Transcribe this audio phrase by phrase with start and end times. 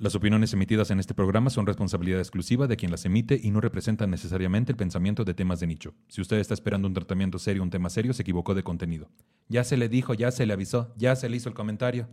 [0.00, 3.60] Las opiniones emitidas en este programa son responsabilidad exclusiva de quien las emite y no
[3.60, 5.92] representan necesariamente el pensamiento de temas de nicho.
[6.06, 9.08] Si usted está esperando un tratamiento serio un tema serio, se equivocó de contenido.
[9.48, 12.06] Ya se le dijo, ya se le avisó, ya se le hizo el comentario.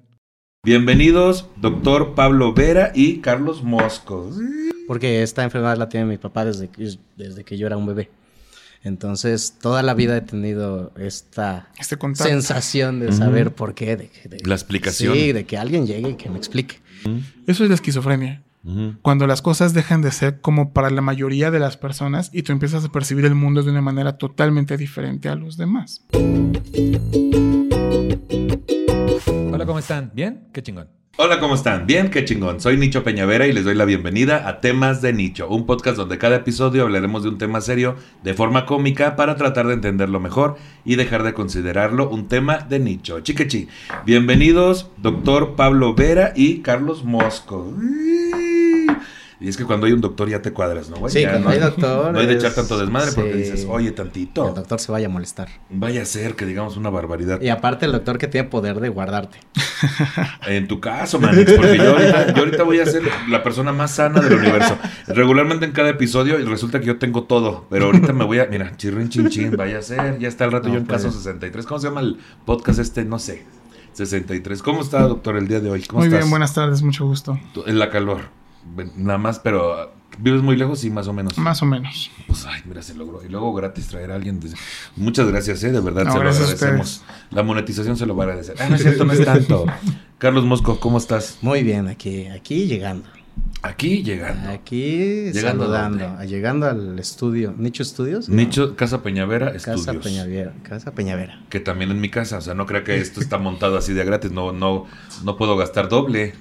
[0.64, 4.32] Bienvenidos, doctor Pablo Vera y Carlos Mosco.
[4.88, 6.72] Porque esta enfermedad la tiene mi papá desde
[7.16, 8.10] desde que yo era un bebé.
[8.84, 13.96] Entonces, toda la vida he tenido esta Este sensación de saber por qué.
[13.96, 14.10] De,
[14.46, 15.14] La explicación.
[15.14, 16.80] Sí, de que alguien llegue y que me explique.
[17.48, 18.44] Eso es la esquizofrenia.
[19.04, 22.52] Cuando las cosas dejan de ser como para la mayoría de las personas y tú
[22.52, 26.04] empiezas a percibir el mundo de una manera totalmente diferente a los demás.
[29.52, 30.12] Hola, ¿cómo están?
[30.16, 30.48] ¿Bien?
[30.52, 30.88] Qué chingón.
[31.18, 31.88] Hola, ¿cómo están?
[31.88, 32.60] Bien, qué chingón.
[32.60, 36.18] Soy Nicho Peñavera y les doy la bienvenida a Temas de Nicho, un podcast donde
[36.18, 40.58] cada episodio hablaremos de un tema serio de forma cómica para tratar de entenderlo mejor
[40.84, 43.22] y dejar de considerarlo un tema de nicho.
[43.22, 43.70] Chiquechi,
[44.06, 47.66] bienvenidos, doctor Pablo Vera y Carlos Mosco.
[49.40, 51.12] Y es que cuando hay un doctor ya te cuadras, ¿no, güey?
[51.12, 53.90] Sí, Ya cuando no hay doctor No hay de echar tanto desmadre porque dices, oye,
[53.90, 54.52] El tantito.
[54.54, 55.50] doctor se vaya a molestar.
[55.70, 57.42] Vaya a ser que digamos una barbaridad.
[57.42, 59.40] Y aparte el doctor que tiene poder de guardarte.
[60.48, 63.92] En tu caso, Manix, porque yo ahorita, yo ahorita voy a ser la persona más
[63.92, 64.78] sana del universo.
[65.08, 68.46] Regularmente en cada episodio y resulta que yo tengo todo, pero ahorita me voy a,
[68.46, 71.00] mira, chirrin chin chin, vaya a ser, ya está el rato No yo en puede.
[71.04, 71.66] caso 63.
[71.66, 73.04] ¿Cómo se llama el podcast este?
[73.06, 73.44] No sé.
[73.94, 74.62] 63.
[74.62, 75.84] ¿Cómo está, doctor, el día de hoy?
[75.84, 76.20] ¿Cómo Muy estás?
[76.22, 77.40] bien, buenas tardes, mucho gusto.
[77.66, 78.22] En la calor.
[78.96, 80.80] Nada más, pero ¿vives muy lejos?
[80.80, 81.38] Sí, más o menos.
[81.38, 82.10] Más o menos.
[82.28, 83.24] Pues, ay, mira, se logró.
[83.24, 84.40] Y luego gratis traer a alguien.
[84.40, 84.58] desde-
[84.96, 85.72] Muchas gracias, ¿eh?
[85.72, 87.04] De verdad, No, se lo agradecemos.
[87.32, 88.56] La monetización se lo va a agradecer.
[88.60, 89.66] Ah, no es cierto, no es tanto.
[90.18, 91.38] Carlos Mosco, ¿cómo estás?
[91.42, 93.08] Muy bien, aquí, aquí llegando.
[93.62, 94.50] Aquí llegando.
[94.50, 96.24] Aquí ¿Llegando saludando.
[96.24, 97.54] Llegando al estudio.
[97.58, 98.30] ¿Nicho Estudios?
[98.30, 100.04] Nicho, Casa Peñavera, Casa Estudios.
[100.04, 100.54] Peñavera.
[100.64, 101.42] Casa Peñavera.
[101.50, 102.38] Que también en mi casa.
[102.38, 104.32] O sea, no crea que esto está montado así de gratis.
[104.32, 104.86] No, no,
[105.24, 106.36] no puedo gastar doble.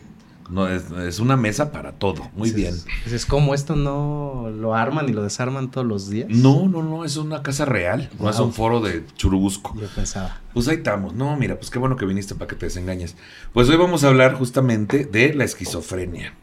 [0.50, 2.30] No, es, es una mesa para todo.
[2.34, 2.74] Muy bien.
[3.04, 6.28] dices, ¿cómo esto no lo arman y lo desarman todos los días?
[6.28, 8.10] No, no, no, es una casa real.
[8.18, 9.74] No es un foro de Churubusco.
[9.80, 10.40] Yo pensaba.
[10.52, 11.14] Pues ahí estamos.
[11.14, 13.16] No, mira, pues qué bueno que viniste para que te desengañes.
[13.52, 16.34] Pues hoy vamos a hablar justamente de la esquizofrenia.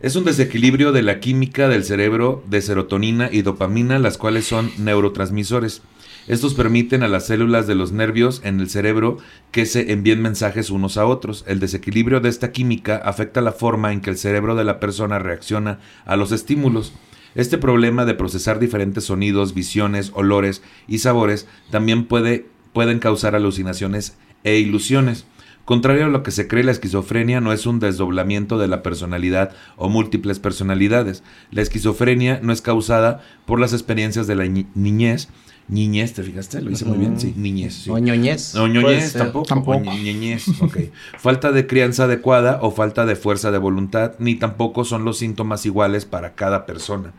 [0.00, 4.70] Es un desequilibrio de la química del cerebro de serotonina y dopamina, las cuales son
[4.78, 5.82] neurotransmisores.
[6.28, 9.18] Estos permiten a las células de los nervios en el cerebro
[9.52, 11.44] que se envíen mensajes unos a otros.
[11.46, 15.20] El desequilibrio de esta química afecta la forma en que el cerebro de la persona
[15.20, 16.92] reacciona a los estímulos.
[17.36, 24.16] Este problema de procesar diferentes sonidos, visiones, olores y sabores también puede, pueden causar alucinaciones
[24.42, 25.26] e ilusiones.
[25.66, 29.50] Contrario a lo que se cree, la esquizofrenia no es un desdoblamiento de la personalidad
[29.76, 31.24] o múltiples personalidades.
[31.50, 35.28] La esquizofrenia no es causada por las experiencias de la niñez.
[35.68, 36.62] Niñez, ¿te fijaste?
[36.62, 37.74] Lo hice muy bien, sí, niñez.
[37.74, 37.90] sí.
[37.90, 38.54] O ñoñez.
[38.54, 39.46] No, Puede ñoñez tampoco.
[39.48, 39.90] Tampoco.
[39.90, 40.78] o ok.
[41.18, 45.66] Falta de crianza adecuada o falta de fuerza de voluntad, ni tampoco son los síntomas
[45.66, 47.12] iguales para cada persona.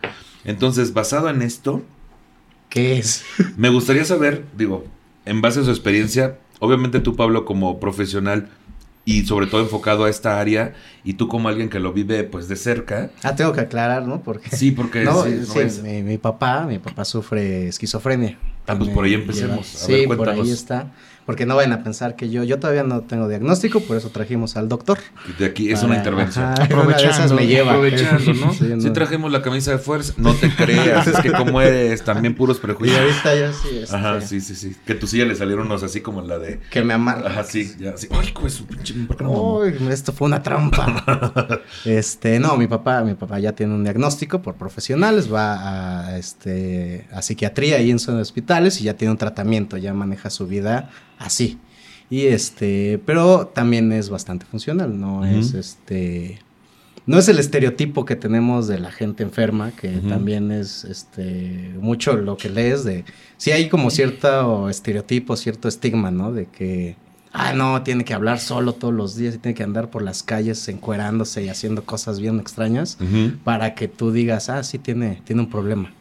[0.45, 1.83] Entonces, basado en esto,
[2.69, 3.23] ¿Qué es?
[3.57, 4.85] me gustaría saber, digo,
[5.25, 8.49] en base a su experiencia, obviamente tú, Pablo, como profesional
[9.07, 10.73] y sobre todo enfocado a esta área,
[11.05, 13.09] y tú como alguien que lo vive pues de cerca.
[13.23, 14.21] Ah, tengo que aclarar, ¿no?
[14.21, 14.53] Porque.
[14.53, 18.37] Sí, porque No, sí, sí, no es- mi, mi papá, mi papá sufre esquizofrenia.
[18.67, 19.81] Ah, pues por ahí empecemos.
[19.81, 20.45] A ver, sí, por cuéntanos.
[20.45, 20.91] ahí está.
[21.27, 24.55] Porque no vayan a pensar que yo, yo todavía no tengo diagnóstico, por eso trajimos
[24.55, 24.97] al doctor.
[25.37, 26.45] de aquí es Para- una intervención.
[26.45, 27.73] Ajá, una de esas me lleva.
[27.73, 28.53] Aprovechando, ¿no?
[28.53, 28.93] Sí, Sí, no.
[28.93, 30.13] trajimos la camisa de fuerza.
[30.15, 32.97] No te creas, es que como eres, también puros Y prejuicios.
[32.99, 34.73] ahorita ya sí, este, Ajá, sí, sí, sí.
[34.85, 36.61] Que tu silla le salieron unos así como la de.
[36.71, 37.29] que me amarra.
[37.29, 38.07] Ajá, sí, ya, sí.
[38.09, 38.93] Ay, pues, pinche.
[39.05, 41.61] ¿por qué no esto fue una trampa.
[41.85, 47.05] este, no, mi papá, mi papá ya tiene un diagnóstico por profesionales, va a este
[47.11, 50.47] a psiquiatría ahí en zona de hospitales y ya tiene un tratamiento, ya maneja su
[50.47, 51.57] vida así.
[52.09, 56.39] Y este, pero también es bastante funcional, no es este
[57.05, 62.17] no es el estereotipo que tenemos de la gente enferma, que también es este mucho
[62.17, 63.05] lo que lees de
[63.37, 66.33] sí hay como cierto estereotipo, cierto estigma, ¿no?
[66.33, 66.97] De que
[67.31, 70.21] ah, no, tiene que hablar solo todos los días y tiene que andar por las
[70.21, 72.97] calles encuerándose y haciendo cosas bien extrañas
[73.43, 75.93] para que tú digas, ah, sí tiene tiene un problema.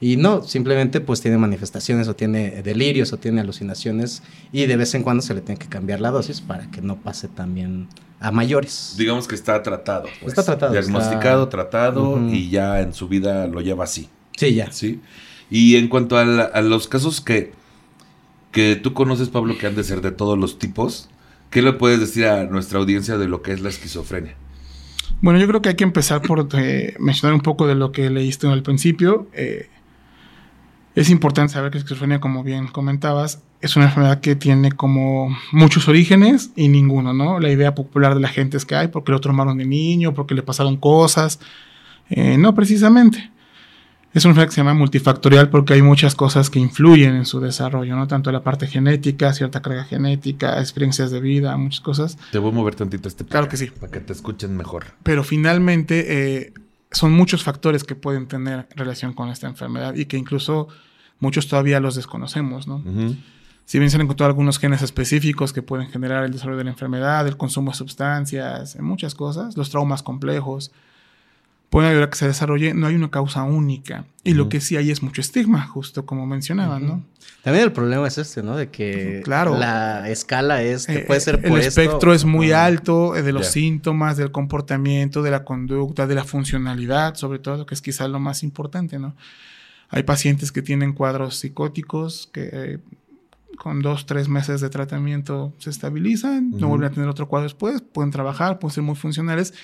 [0.00, 4.22] Y no, simplemente pues tiene manifestaciones o tiene delirios o tiene alucinaciones
[4.52, 6.96] y de vez en cuando se le tiene que cambiar la dosis para que no
[6.96, 7.88] pase también
[8.20, 8.94] a mayores.
[8.96, 10.04] Digamos que está tratado.
[10.20, 10.28] pues.
[10.32, 14.08] Está tratado, Diagnosticado, está- tratado y ya en su vida lo lleva así.
[14.36, 14.70] Sí, ya.
[14.70, 15.00] ¿Sí?
[15.50, 17.52] Y en cuanto a, la- a los casos que,
[18.52, 21.08] que tú conoces, Pablo, que han de ser de todos los tipos,
[21.50, 24.36] ¿qué le puedes decir a nuestra audiencia de lo que es la esquizofrenia?
[25.20, 28.08] Bueno, yo creo que hay que empezar por eh, mencionar un poco de lo que
[28.10, 29.26] leíste al principio.
[29.32, 29.68] Eh,
[30.98, 35.86] Es importante saber que esquizofrenia, como bien comentabas, es una enfermedad que tiene como muchos
[35.86, 37.38] orígenes y ninguno, ¿no?
[37.38, 40.34] La idea popular de la gente es que hay porque lo tomaron de niño, porque
[40.34, 41.38] le pasaron cosas.
[42.10, 43.30] Eh, no, precisamente.
[44.12, 47.38] Es una enfermedad que se llama multifactorial porque hay muchas cosas que influyen en su
[47.38, 48.08] desarrollo, ¿no?
[48.08, 52.18] Tanto la parte genética, cierta carga genética, experiencias de vida, muchas cosas.
[52.32, 53.66] Te voy a mover tantito este Claro que sí.
[53.66, 54.86] Para que te escuchen mejor.
[55.04, 56.52] Pero finalmente eh,
[56.90, 60.66] son muchos factores que pueden tener relación con esta enfermedad y que incluso
[61.20, 62.82] muchos todavía los desconocemos, ¿no?
[63.64, 66.70] Si bien se han encontrado algunos genes específicos que pueden generar el desarrollo de la
[66.70, 70.72] enfermedad, el consumo de sustancias, muchas cosas, los traumas complejos,
[71.70, 74.06] pueden ayudar a que se desarrolle, no hay una causa única.
[74.24, 77.02] Y lo que sí hay es mucho estigma, justo como mencionaban, ¿no?
[77.42, 78.56] También el problema es este, ¿no?
[78.56, 79.56] De que claro.
[79.56, 83.32] la escala es que Eh, puede ser El por espectro es muy alto eh, de
[83.32, 88.08] los síntomas, del comportamiento, de la conducta, de la funcionalidad, sobre todo, que es quizá
[88.08, 89.14] lo más importante, ¿no?
[89.88, 92.78] Hay pacientes que tienen cuadros psicóticos que eh,
[93.56, 96.68] con dos, tres meses de tratamiento se estabilizan, no Ujú.
[96.68, 99.54] vuelven a tener otro cuadro después, pueden trabajar, pueden ser muy funcionales.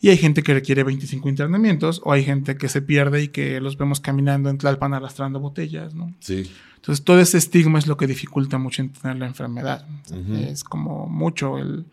[0.00, 3.60] Y hay gente que requiere 25 internamientos, o hay gente que se pierde y que
[3.60, 6.12] los vemos caminando en Tlalpan arrastrando botellas, ¿no?
[6.18, 6.50] Sí.
[6.74, 9.86] Entonces, todo ese estigma es lo que dificulta mucho entender la enfermedad.
[10.10, 10.34] Ujú.
[10.34, 11.86] Es como mucho el,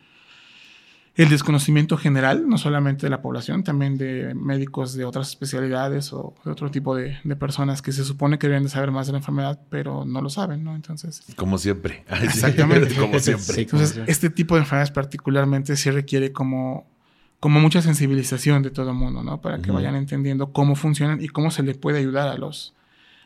[1.23, 6.33] el desconocimiento general, no solamente de la población, también de médicos de otras especialidades o
[6.45, 9.11] de otro tipo de, de personas que se supone que deben de saber más de
[9.11, 10.75] la enfermedad, pero no lo saben, ¿no?
[10.75, 12.05] Entonces, Como siempre.
[12.21, 12.95] Exactamente.
[12.99, 13.53] Como siempre.
[13.53, 13.61] Sí.
[13.63, 16.87] entonces este tipo de enfermedades particularmente sí requiere como,
[17.41, 19.41] como mucha sensibilización de todo el mundo, ¿no?
[19.41, 22.73] Para que vayan entendiendo cómo funcionan y cómo se le puede ayudar a los,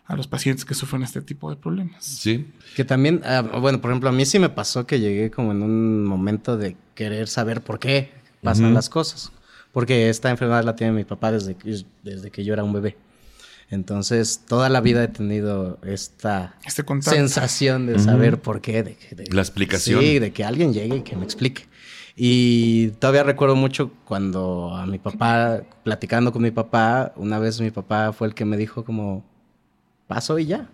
[0.06, 2.04] a los pacientes que sufren este tipo de problemas.
[2.04, 2.46] Sí.
[2.76, 5.64] Que también, ah, bueno, por ejemplo, a mí sí me pasó que llegué como en
[5.64, 8.12] un momento de querer saber por qué
[8.42, 8.74] pasan Ujú.
[8.76, 9.32] las cosas.
[9.72, 12.96] Porque esta enfermedad la tiene mi papá desde que, desde que yo era un bebé.
[13.70, 17.18] Entonces, toda la vida he tenido esta Este contacto.
[17.18, 18.84] sensación de saber por qué.
[18.84, 20.00] De, de- La explicación.
[20.02, 21.64] Sí, de que alguien llegue y que me explique.
[22.16, 27.72] Y todavía recuerdo mucho cuando a mi papá, platicando con mi papá, una vez mi
[27.72, 29.26] papá fue el que me dijo como,
[30.14, 30.70] paso y ya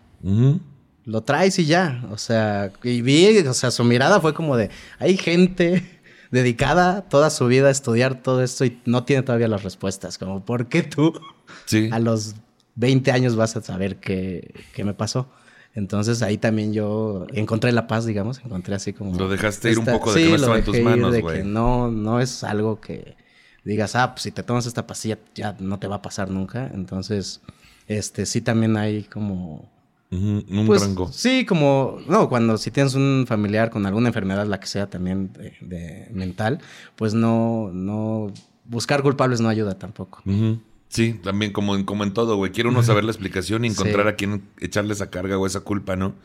[1.06, 2.04] lo traes y ya.
[2.12, 4.70] O sea, y vi, o sea, su mirada fue como de,
[5.00, 5.84] hay gente
[6.32, 10.18] dedicada toda su vida a estudiar todo esto y no tiene todavía las respuestas.
[10.18, 11.14] Como, ¿por qué tú
[11.66, 11.90] Sí.
[11.92, 12.36] a los
[12.76, 15.30] 20 años vas a saber qué, qué me pasó?
[15.76, 19.18] Entonces ahí también yo encontré la paz, digamos, encontré así como...
[19.18, 21.38] Lo dejaste ir un poco de que no lo estaba en tus manos, güey.
[21.38, 23.16] que no, no es algo que
[23.64, 26.70] digas, ah, pues si te tomas esta pastilla ya no te va a pasar nunca.
[26.74, 27.42] Entonces,
[27.90, 29.70] este, sí también hay como
[30.12, 31.12] Un pues, rango.
[31.12, 35.34] Sí, como, no, cuando si tienes un familiar con alguna enfermedad, la que sea también
[35.34, 36.60] de, de mental,
[36.96, 38.32] pues no, no,
[38.66, 40.24] buscar culpables no ayuda tampoco.
[40.88, 42.52] Sí, también como en, como en todo, güey.
[42.52, 44.10] Quiere uno saber la explicación y encontrar Sí.
[44.10, 46.16] a quién echarle esa carga o esa culpa, ¿no?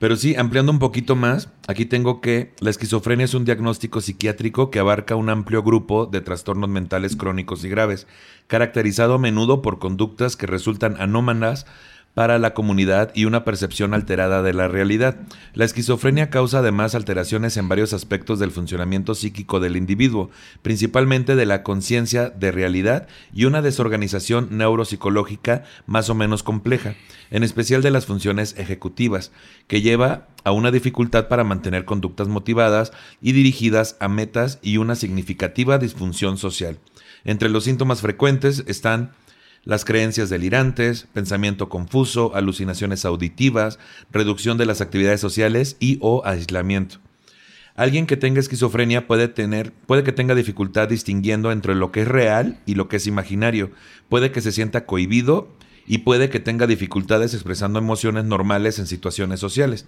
[0.00, 4.70] Pero sí, ampliando un poquito más, aquí tengo que la esquizofrenia es un diagnóstico psiquiátrico
[4.70, 8.06] que abarca un amplio grupo de trastornos mentales crónicos y graves,
[8.46, 11.66] caracterizado a menudo por conductas que resultan anómalas
[12.14, 15.16] para la comunidad y una percepción alterada de la realidad.
[15.54, 20.30] La esquizofrenia causa además alteraciones en varios aspectos del funcionamiento psíquico del individuo,
[20.62, 26.94] principalmente de la conciencia de realidad y una desorganización neuropsicológica más o menos compleja,
[27.30, 29.30] en especial de las funciones ejecutivas,
[29.66, 34.96] que lleva a una dificultad para mantener conductas motivadas y dirigidas a metas y una
[34.96, 36.78] significativa disfunción social.
[37.24, 39.12] Entre los síntomas frecuentes están
[39.64, 43.78] las creencias delirantes, pensamiento confuso, alucinaciones auditivas,
[44.10, 46.98] reducción de las actividades sociales y o aislamiento.
[47.76, 52.08] Alguien que tenga esquizofrenia puede tener, puede que tenga dificultad distinguiendo entre lo que es
[52.08, 53.70] real y lo que es imaginario.
[54.08, 55.48] Puede que se sienta cohibido
[55.86, 59.86] y puede que tenga dificultades expresando emociones normales en situaciones sociales.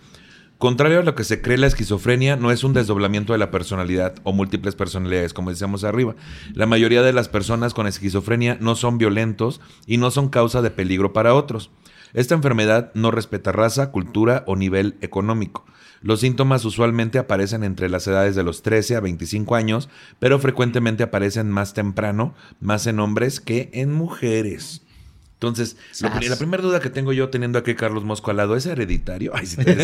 [0.63, 4.15] Contrario a lo que se cree, la esquizofrenia no es un desdoblamiento de la personalidad
[4.23, 6.15] o múltiples personalidades, como decíamos arriba.
[6.55, 10.71] La mayoría de las personas con esquizofrenia no son violentos y no son causa de
[10.71, 11.73] peligro para otros.
[12.15, 15.65] Esta enfermedad no respeta raza, cultura o nivel económico.
[16.01, 19.89] Los síntomas usualmente aparecen entre las edades de los 13 a 25 años,
[20.21, 24.82] pero frecuentemente aparecen más temprano, más en hombres que en mujeres.
[25.43, 28.55] Entonces, lo la primera duda que tengo yo teniendo aquí a Carlos Mosco al lado,
[28.55, 29.33] ¿es hereditario?
[29.35, 29.75] Ay, de,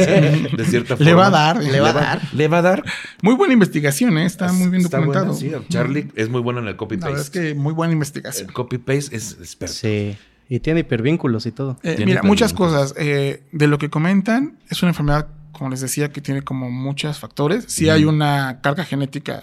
[0.56, 1.04] de cierta forma.
[1.04, 1.62] Le va a dar.
[1.64, 2.22] Le va a dar.
[2.32, 2.84] Le va a dar.
[3.22, 4.24] Muy buena investigación, ¿eh?
[4.24, 5.34] está muy bien Está documentado.
[5.34, 5.66] buena, sí.
[5.68, 7.40] Charlie es muy bueno en el La verdad es copy-paste.
[7.48, 8.46] que muy buena investigación.
[8.48, 9.74] El copy-paste es experto.
[9.74, 10.16] Sí.
[10.48, 11.76] Y tiene hipervínculos y todo.
[11.82, 12.94] Eh, mira, muchas cosas.
[12.96, 17.18] Eh, de lo que comentan, es una enfermedad, como les decía, que tiene como muchos
[17.18, 17.64] factores.
[17.66, 19.42] Sí hay una carga genética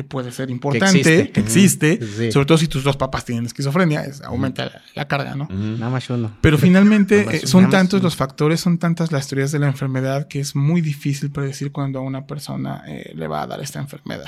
[0.00, 1.30] que puede ser importante, existe.
[1.32, 5.34] que existe, sobre todo si tus dos papás tienen esquizofrenia, es- aumenta la, la carga,
[5.34, 5.46] ¿no?
[5.50, 6.32] Nada más uno.
[6.40, 8.04] Pero finalmente eh, son tantos uno.
[8.04, 11.98] los factores, son tantas las teorías de la enfermedad que es muy difícil predecir cuando
[11.98, 14.24] a una persona eh, le va a dar esta enfermedad.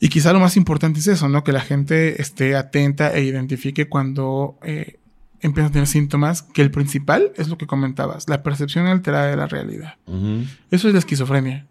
[0.00, 1.44] Y quizá lo más importante es eso, ¿no?
[1.44, 4.98] Que la gente esté atenta e identifique cuando eh,
[5.40, 9.36] empieza a tener síntomas, que el principal es lo que comentabas, la percepción alterada de
[9.36, 9.94] la realidad.
[10.72, 11.67] Eso es la esquizofrenia.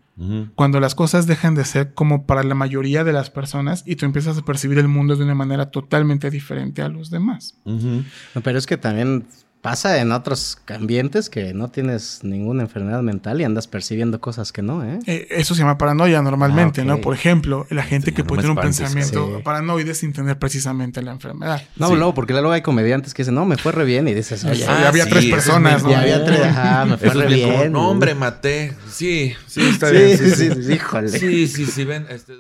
[0.56, 4.06] Cuando las cosas dejan de ser como para la mayoría de las personas y tú
[4.06, 7.60] empiezas a percibir el mundo de una manera totalmente diferente a los demás.
[8.44, 9.28] Pero es que también
[9.62, 14.62] pasa en otros ambientes que no tienes ninguna enfermedad mental y andas percibiendo cosas que
[14.62, 15.00] no, ¿eh?
[15.08, 16.86] Eh, eso se llama paranoia normalmente, Ah.
[16.86, 17.02] ¿no?
[17.02, 19.44] Por ejemplo, la gente Sí, que no puede tener un pensamiento sí.
[19.44, 21.62] paranoide sin tener precisamente la enfermedad.
[21.76, 21.96] No, Sí.
[21.96, 24.64] luego, porque luego hay comediantes que dicen, no, me fue re bien y dices, oye,
[24.68, 25.90] Ah, ya había tres personas, ¿no?
[25.92, 28.74] ya había tres, ajá, me fue Eso es re bien como, no, hombre, maté.
[28.90, 30.18] Sí, sí, está sí, bien.
[30.18, 31.10] sí, sí, sí, híjole.
[31.10, 32.34] Sí, sí, sí, ven, este,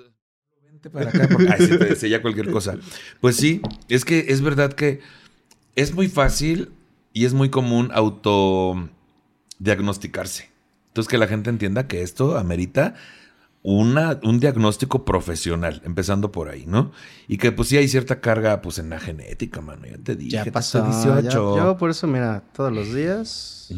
[0.64, 1.28] vente para acá.
[1.30, 2.76] Porque, ay, sí, te decía cualquier cosa.
[3.20, 5.02] Pues sí, es que es verdad que
[5.76, 6.70] es muy fácil
[7.18, 8.90] y es muy común auto
[9.60, 10.50] diagnosticarse.
[10.90, 12.96] Entonces que la gente entienda que esto amerita
[13.64, 16.92] una, un diagnóstico profesional, empezando por ahí, ¿no?
[17.28, 20.32] Y que pues sí hay cierta carga pues en la genética, mano, ya te dije.
[20.32, 20.80] Ya pasó.
[20.90, 21.58] estoy ya- 18.
[21.58, 23.70] yo por eso, mira, todos los días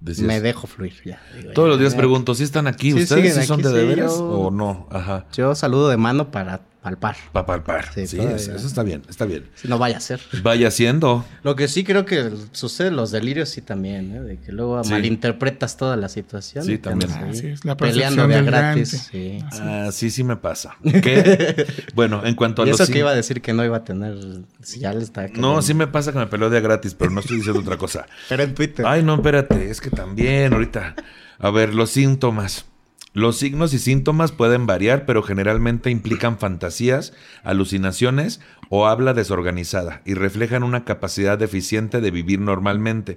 [0.00, 0.26] decías.
[0.26, 0.94] me dejo fluir.
[1.04, 2.92] Ya, digo, Todos ya, los días pregunto, ¿sí están aquí?
[2.92, 4.86] Sí, ¿Ustedes sí son aquí, de de sí, veras yo- o no?
[4.90, 5.26] Ajá.
[5.32, 7.16] Yo saludo de mano para palpar.
[7.32, 7.92] Para palpar.
[7.94, 9.46] Sí, Sí, eso, está bien, está bien.
[9.54, 10.20] Si no vaya a ser.
[10.42, 11.24] Vaya siendo.
[11.42, 14.20] Lo que sí creo que sucede los delirios sí también, ¿eh?
[14.20, 14.90] De que luego Sí.
[14.90, 16.64] malinterpretas toda la situación.
[16.64, 17.10] Sí, también.
[17.12, 19.08] ahí Así es, la Peleando de gratis.
[19.10, 19.38] Sí.
[19.46, 20.76] Así Ah, sí, sí me pasa.
[20.82, 21.66] ¿Qué?
[21.94, 22.78] bueno, en cuanto a Y los...
[22.80, 24.14] eso que sí- iba a decir que no iba a tener.
[24.62, 25.26] Si ya le está.
[25.28, 27.78] No, sí me pasa que me peleo de a gratis, pero no estoy diciendo otra
[27.78, 28.06] cosa.
[28.28, 28.84] Pero en Twitter.
[28.86, 30.94] Ay, no, espérate, es que también ahorita.
[31.38, 32.66] A ver, los síntomas.
[33.14, 37.12] Los signos y síntomas pueden variar, pero generalmente implican fantasías,
[37.44, 38.40] alucinaciones
[38.70, 43.16] o habla desorganizada y reflejan una capacidad deficiente de vivir normalmente.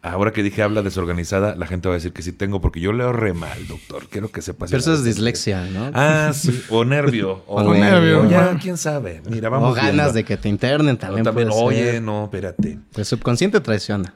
[0.00, 2.92] Ahora que dije habla desorganizada, la gente va a decir que sí tengo, porque yo
[2.92, 4.06] leo re mal, doctor.
[4.08, 4.70] Quiero que sepas.
[4.70, 5.90] Pero eso es dislexia, ¿no?
[5.94, 6.62] Ah, sí.
[6.70, 7.42] O nervio.
[7.48, 8.20] O, O nervio.
[8.22, 9.22] o ya, quién sabe.
[9.28, 10.12] Mira, vamos o ganas viendo.
[10.12, 11.24] de que te internen también.
[11.24, 12.02] También, puede oye, ser.
[12.02, 12.78] no, espérate.
[12.94, 14.14] El subconsciente traiciona.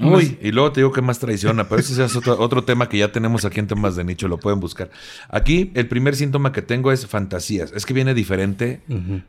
[0.00, 2.98] Uy, y luego te digo que más traiciona, pero ese es otro, otro tema que
[2.98, 4.90] ya tenemos aquí en temas de nicho, lo pueden buscar.
[5.28, 7.72] Aquí el primer síntoma que tengo es fantasías.
[7.74, 8.80] Es que viene diferente.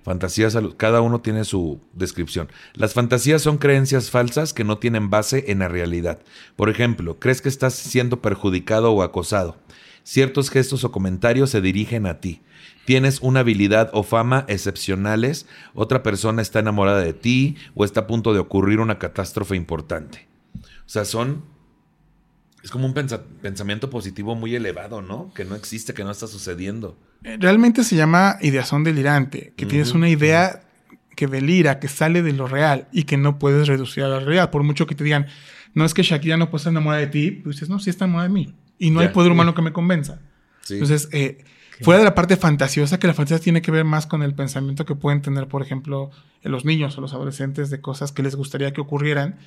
[0.04, 2.50] Fantasías, cada uno tiene su descripción.
[2.74, 6.20] Las fantasías son creencias falsas que no tienen base en la realidad.
[6.56, 9.58] Por ejemplo, crees que estás siendo perjudicado o acosado.
[10.04, 12.42] Ciertos gestos o comentarios se dirigen a ti.
[12.86, 15.46] Tienes una habilidad o fama excepcionales,
[15.76, 20.28] otra persona está enamorada de ti o está a punto de ocurrir una catástrofe importante.
[20.90, 21.44] O sea, son...
[22.64, 25.32] Es como un pensa- pensamiento positivo muy elevado, ¿no?
[25.36, 26.98] Que no existe, que no está sucediendo.
[27.24, 30.64] Eh, Realmente se llama ideación delirante, que tienes una idea
[31.16, 34.50] que delira, que sale de lo real y que no puedes reducir a la realidad.
[34.50, 35.28] Por mucho que te digan,
[35.76, 38.06] no es que Shakira no puede estar enamorada de ti, pues dices, no, sí está
[38.06, 38.56] enamorada de mí.
[38.80, 40.20] Y no hay poder humano que me convenza.
[40.64, 40.74] Sí.
[40.74, 41.46] Entonces, eh,
[41.82, 44.86] fuera de la parte fantasiosa, que la fantasía tiene que ver más con el pensamiento
[44.86, 46.12] que pueden tener, por ejemplo,
[46.44, 49.38] los niños o los adolescentes de cosas que les gustaría que ocurrieran.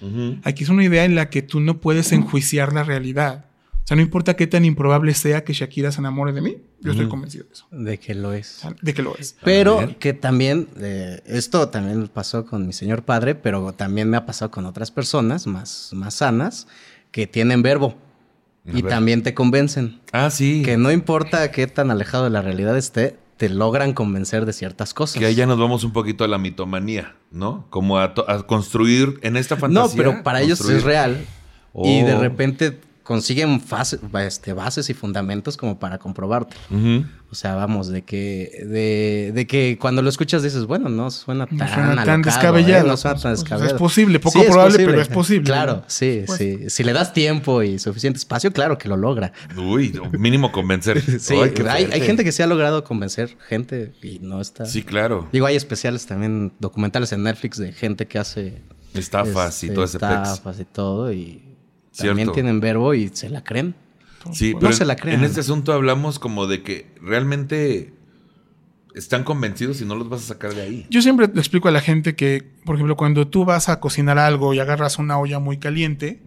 [0.45, 3.47] Aquí es una idea en la que tú no puedes enjuiciar la realidad.
[3.85, 6.93] O sea, no importa qué tan improbable sea que Shakira se enamore de mí, yo
[6.93, 7.67] estoy convencido de eso.
[7.73, 8.47] De que lo O es.
[8.47, 9.37] sea, de que lo es.
[9.43, 14.25] Pero que también, eh, esto también pasó con mi señor padre, pero también me ha
[14.25, 16.69] pasado con otras personas más, más sanas
[17.11, 17.97] que tienen verbo
[18.67, 18.91] A y ver.
[18.91, 20.01] también te convencen.
[20.13, 20.63] Ah, sí.
[20.65, 24.95] Que no importa qué tan alejado de la realidad esté, te logran convencer de ciertas
[24.95, 25.19] cosas.
[25.19, 27.67] Que ahí ya nos vamos un poquito a la mitomanía, ¿no?
[27.71, 28.15] Como a,
[28.47, 29.91] construir en esta fantasía.
[30.05, 31.25] no, pero para ellos es real.
[31.75, 32.21] Y de Oh.
[32.21, 36.57] repente consiguen fase- este, bases y fundamentos como para comprobarte.
[37.31, 41.47] O sea, vamos, de que, de, de que cuando lo escuchas dices, bueno, no suena
[41.47, 42.89] tan, No suena tan alocado, descabellado, ¿eh?
[42.89, 43.75] No suena pues, tan pues, descabellado.
[43.77, 45.85] es posible, poco es probable, pero es posible, Claro, ¿no?
[45.87, 46.59] sí, Pues- sí.
[46.69, 49.33] Si le das tiempo y suficiente espacio, claro que lo logra.
[49.57, 51.01] Uy, mínimo convencer.
[51.21, 54.67] Sí, Ay, hay, hay gente que sí ha logrado convencer gente y no está...
[54.67, 55.29] Sí, claro.
[55.33, 58.63] Digo, hay especiales también, documentales en Netflix de gente que hace...
[58.95, 60.13] Estafas y este, todo ese pex.
[60.13, 61.49] Estafas y todo y...
[61.97, 63.75] También tienen verbo y se la creen.
[64.33, 65.19] Sí, No pero se la en- crean.
[65.21, 67.93] en este asunto hablamos como de que realmente
[68.95, 70.87] están convencidos y no los vas a sacar de ahí.
[70.91, 74.19] Yo siempre le explico a la gente que, por ejemplo, cuando tú vas a cocinar
[74.19, 76.21] algo y agarras una olla muy caliente,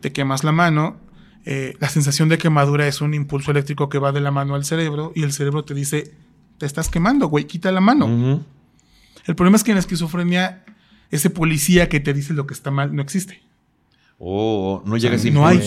[0.00, 0.98] te quemas la mano,
[1.46, 4.64] eh, la sensación de quemadura es un impulso eléctrico que va de la mano al
[4.66, 6.12] cerebro y el cerebro te dice,
[6.58, 8.44] te estás quemando, güey, quita la mano.
[9.26, 10.64] El problema es que en la esquizofrenia,
[11.10, 13.42] ese policía que te dice lo que está mal no existe.
[14.22, 15.62] Oh, no llega ese no hay,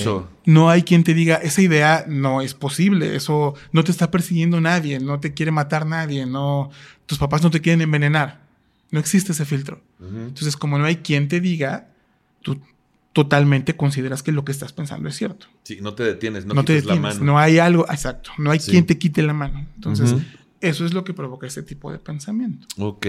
[0.46, 4.62] no hay quien te diga, esa idea no es posible, eso no te está persiguiendo
[4.62, 6.70] nadie, no te quiere matar nadie, no,
[7.08, 8.44] tus papás no te quieren envenenar.
[8.92, 9.82] No existe ese filtro.
[10.00, 11.88] Entonces, como no hay quien te diga,
[12.44, 12.60] tú
[13.12, 15.48] totalmente consideras que lo que estás pensando es cierto.
[15.64, 17.32] Sí, no te detienes, no, No, te quitas la detienes, mano.
[17.34, 18.70] no hay algo, exacto, no hay Sí.
[18.70, 19.66] quien te quite la mano.
[19.76, 20.14] Entonces,
[20.62, 22.68] eso es lo que provoca ese tipo de pensamiento.
[22.78, 23.08] Ok.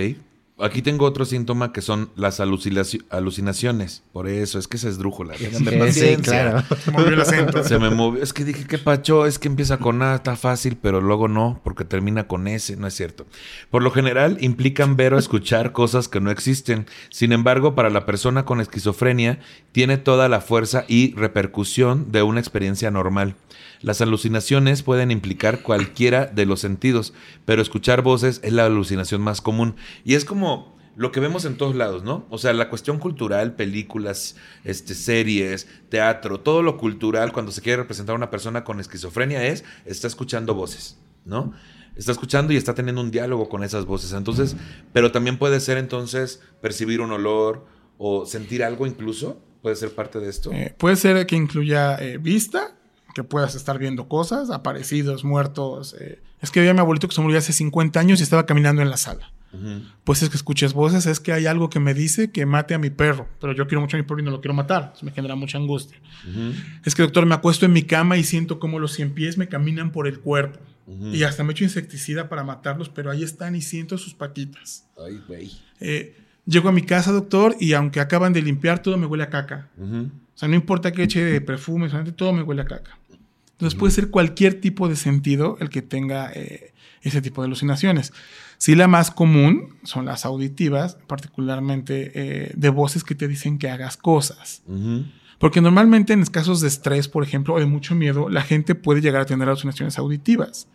[0.61, 4.04] Aquí tengo otro síntoma que son las alucinaci- alucinaciones.
[4.12, 5.34] Por eso, es que se esdrújula.
[5.37, 5.46] Sí,
[5.90, 6.62] sí, claro.
[6.84, 7.64] Se movió el acento.
[7.64, 8.23] Se me movió.
[8.23, 9.26] Es que dije, ¿qué pacho?
[9.26, 12.76] Es que empieza con A, está fácil, pero luego no, porque termina con S.
[12.76, 13.26] No es cierto.
[13.68, 16.87] Por lo general, implican ver o escuchar cosas que no existen.
[17.11, 19.40] Sin embargo, para la persona con esquizofrenia,
[19.73, 23.34] tiene toda la fuerza y repercusión de una experiencia normal.
[23.85, 27.12] Las alucinaciones pueden implicar cualquiera de los sentidos,
[27.45, 29.76] pero escuchar voces es la alucinación más común.
[30.07, 32.25] Y es como lo que vemos en todos lados, ¿no?
[32.31, 37.83] O sea, la cuestión cultural, películas, este, series, teatro, todo lo cultural, cuando se quiere
[37.83, 41.53] representar a una persona con esquizofrenia es, está escuchando voces, ¿no?
[41.95, 44.14] Está escuchando y está teniendo un diálogo con esas voces.
[44.14, 44.57] Entonces,
[44.95, 47.67] pero también puede ser entonces percibir un olor
[47.99, 49.43] o sentir algo incluso.
[49.61, 50.50] Puede ser parte de esto.
[50.53, 52.79] Eh, puede ser que incluya eh, vista,
[53.14, 55.94] que puedas estar viendo cosas, aparecidos, muertos.
[56.00, 56.21] eh.
[56.42, 58.90] Es que había mi abuelito que se murió hace 50 años y estaba caminando en
[58.90, 59.30] la sala.
[60.02, 62.78] Pues es que escuches voces, es que hay algo que me dice que mate a
[62.78, 64.92] mi perro, pero yo quiero mucho a mi perro y no lo quiero matar.
[64.97, 65.97] Eso me genera mucha angustia.
[66.85, 69.47] Es que, doctor, me acuesto en mi cama y siento como los cien pies me
[69.49, 70.59] caminan por el cuerpo.
[71.12, 74.87] Y hasta me echo insecticida para matarlos, pero ahí están y siento sus patitas.
[74.99, 75.52] Ay, güey.
[75.80, 76.16] Eh,
[76.47, 79.68] llego a mi casa, doctor, y aunque acaban de limpiar, todo me huele a caca.
[79.80, 82.99] O sea, no importa que eche de perfume, todo me huele a caca.
[83.54, 88.12] Entonces puede ser cualquier tipo de sentido el que tenga eh, ese tipo de alucinaciones.
[88.58, 93.70] Sí, la más común son las auditivas, particularmente eh, de voces que te dicen que
[93.70, 94.62] hagas cosas.
[95.38, 99.00] Porque normalmente en casos de estrés, por ejemplo, o de mucho miedo, la gente puede
[99.00, 100.68] llegar a tener alucinaciones auditivas.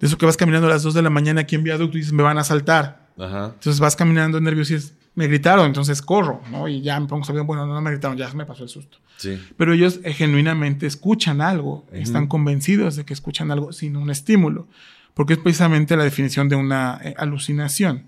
[0.00, 2.00] De eso que vas caminando a las 2 de la mañana aquí en viaducto y
[2.00, 3.10] dices, me van a asaltar.
[3.18, 3.52] Ajá.
[3.54, 6.68] Entonces vas caminando nervioso y dices, me gritaron, entonces corro, ¿no?
[6.68, 8.98] Y ya me pongo saber, bueno, no me gritaron, ya me pasó el susto.
[9.16, 9.42] Sí.
[9.56, 14.68] Pero ellos eh, genuinamente escuchan algo, están convencidos de que escuchan algo sin un estímulo,
[15.14, 18.04] porque es precisamente la definición de una eh, alucinación.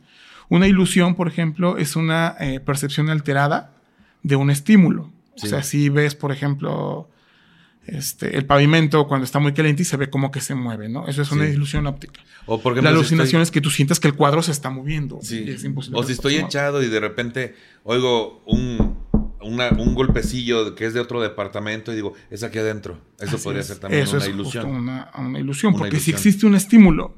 [0.51, 3.73] Una ilusión, por ejemplo, es una eh, percepción alterada
[4.23, 5.11] de un estímulo.
[5.35, 5.47] Sí.
[5.47, 7.09] O sea, si ves, por ejemplo,
[7.89, 11.09] este, el pavimento cuando está muy caliente y se ve como que se mueve, ¿no?
[11.09, 11.53] Eso es una Sí.
[11.53, 12.21] ilusión óptica.
[12.47, 14.53] O por La ejemplo, si alucinación estoy- es que tú sientas que el cuadro se
[14.53, 15.19] está moviendo.
[15.23, 15.45] Sí.
[15.47, 18.98] y es imposible O si estoy echado y de repente oigo un,
[19.49, 22.99] una- un golpecillo que es de otro departamento y digo, es aquí adentro.
[23.19, 23.67] Eso Así podría es.
[23.67, 24.65] ser también Eso una es ilusión.
[24.67, 27.15] justo una, una ilusión, Una porque si existe un estímulo,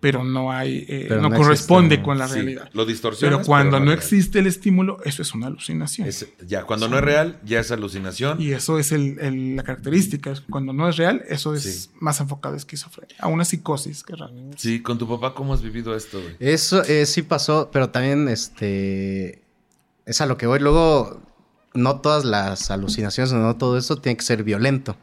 [0.00, 2.70] pero no hay, eh, Pero no, no corresponde existe, con la Sí, realidad.
[2.72, 3.38] Lo distorsionas.
[3.38, 6.08] Pero cuando no existe el estímulo, eso es una alucinación.
[6.08, 8.40] Es- ya, cuando no es real, ya es alucinación.
[8.40, 10.34] y eso es el- el- la característica.
[10.50, 11.90] Cuando no es real, eso es Sí.
[12.00, 14.56] más enfocado a esquizofrenia, a una psicosis que realmente.
[14.58, 16.34] Sí, con tu papá, ¿cómo has vivido esto, güey?
[16.40, 19.42] Eso eh, sí pasó, pero también este
[20.06, 20.58] es a lo que voy.
[20.58, 21.22] Luego,
[21.74, 24.96] no todas las alucinaciones, no todo eso tiene que ser violento.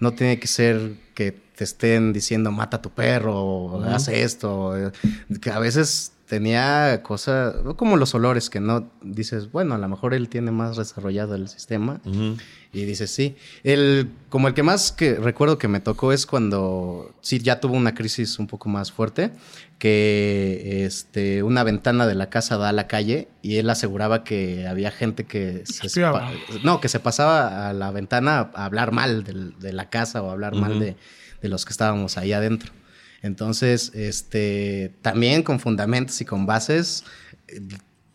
[0.00, 4.76] No tiene que ser que te estén diciendo mata a tu perro o haz esto.
[4.76, 4.92] eh,
[5.40, 10.14] Que a veces tenía cosas, como los olores, que no dices, bueno, a lo mejor
[10.14, 12.00] él tiene más desarrollado el sistema.
[12.72, 13.34] Y dices, sí.
[13.64, 17.74] El, como el que más que recuerdo que me tocó es cuando sí ya tuvo
[17.74, 19.32] una crisis un poco más fuerte,
[19.80, 24.68] que este, una ventana de la casa da a la calle y él aseguraba que
[24.68, 26.00] había gente que se,
[26.62, 30.32] no, que se pasaba a la ventana a hablar mal de la casa o a
[30.32, 30.96] hablar mal de,
[31.42, 32.70] de los que estábamos ahí adentro.
[33.22, 37.04] Entonces, este, también con fundamentos y con bases,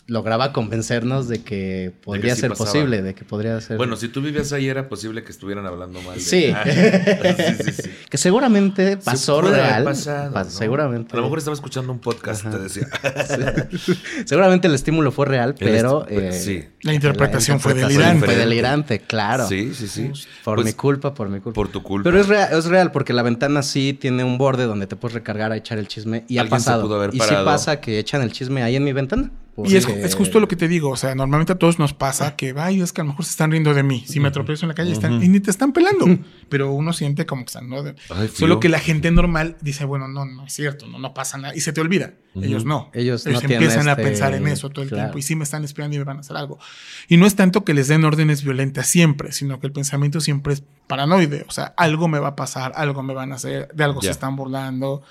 [0.08, 2.72] lograba convencernos de que podría sí ser pasaba.
[2.72, 3.78] posible, de que podría ser...
[3.78, 6.16] Bueno, si tú vivías ahí era posible que estuvieran hablando mal.
[6.16, 6.54] de- Sí.
[6.56, 7.90] Ah, sí, sí, sí.
[8.10, 9.84] Que seguramente pasó Se real.
[9.84, 10.50] pasado, pa- ¿no?
[10.52, 11.14] Seguramente.
[11.14, 12.88] A lo mejor estaba escuchando un podcast, te decía.
[14.26, 16.06] Seguramente el estímulo fue real, pero.
[16.06, 16.64] esti- eh, sí.
[16.82, 18.26] La interpretación fue interpretación delirante.
[18.26, 19.48] Fue delirante, claro.
[19.48, 20.12] Sí, sí, sí.
[20.44, 21.56] Por Pues, mi culpa, por mi culpa.
[21.56, 22.10] Por tu culpa.
[22.10, 25.14] Pero es real, es real, porque la ventana sí tiene un borde donde te puedes
[25.16, 26.26] recargar a echar el chisme.
[26.28, 26.84] Y ha Alguien se pasado.
[26.84, 29.32] pudo haber y sí pasa que echan el chisme ahí en mi ventana.
[29.64, 32.36] Y es, es justo lo que te digo, o sea, normalmente a todos nos pasa
[32.36, 34.04] que, ay, es que a lo mejor se están riendo de mí.
[34.06, 36.06] Si me atropiezo en la calle, están, y ni te están pelando.
[36.50, 37.82] Pero uno siente como que están, ¿no?
[37.82, 41.14] De- Ay, Solo que la gente normal dice, bueno, no, no es cierto, no, no
[41.14, 41.56] pasa nada.
[41.56, 42.14] Y se te olvida.
[42.36, 42.90] Ellos no.
[42.94, 45.04] Ellos no tienen empiezan a este- pensar en eso todo el claro.
[45.06, 45.20] tiempo.
[45.20, 46.60] Y sí me están espiando y me van a hacer algo.
[47.08, 50.52] Y no es tanto que les den órdenes violentas siempre, sino que el pensamiento siempre
[50.54, 51.46] es paranoide.
[51.48, 54.12] O sea, algo me va a pasar, algo me van a hacer, de algo se
[54.12, 55.02] están burlando,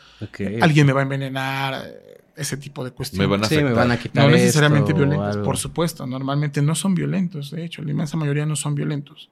[0.61, 1.83] alguien me va a envenenar.
[2.37, 3.29] Ese tipo de cuestiones.
[3.29, 6.07] Me van a Sí, me van a quitar no necesariamente esto violentos, por supuesto.
[6.07, 9.31] Normalmente no son violentos, de hecho, la inmensa mayoría no son violentos.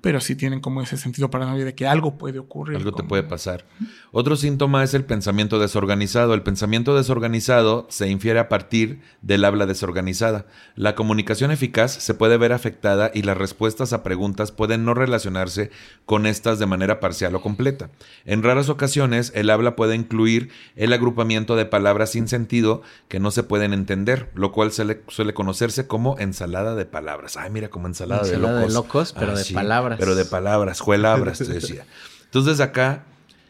[0.00, 2.76] Pero sí tienen como ese sentido paranoia de que algo puede ocurrir.
[2.78, 3.64] Algo te puede pasar.
[4.10, 6.34] Otro síntoma es el pensamiento desorganizado.
[6.34, 10.46] El pensamiento desorganizado se infiere a partir del habla desorganizada.
[10.74, 15.70] La comunicación eficaz se puede ver afectada y las respuestas a preguntas pueden no relacionarse
[16.06, 17.90] con estas de manera parcial o completa.
[18.24, 23.30] En raras ocasiones, el habla puede incluir el agrupamiento de palabras sin sentido que no
[23.30, 27.36] se pueden entender, lo cual suele, suele conocerse como ensalada de palabras.
[27.36, 28.72] Ay, mira, como ensalada, Ensalada de locos.
[28.72, 29.98] Ah, locos, pero de palabras.
[29.98, 31.86] Pero de palabras, juelabras, te decía.
[32.24, 33.04] Entonces acá,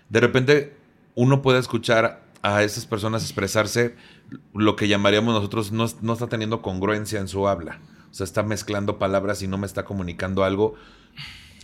[0.08, 0.76] de repente,
[1.14, 3.96] uno puede escuchar a esas personas expresarse
[4.54, 7.80] lo que llamaríamos nosotros, no, no está teniendo congruencia en su habla.
[8.10, 10.74] O sea, está mezclando palabras y no me está comunicando algo.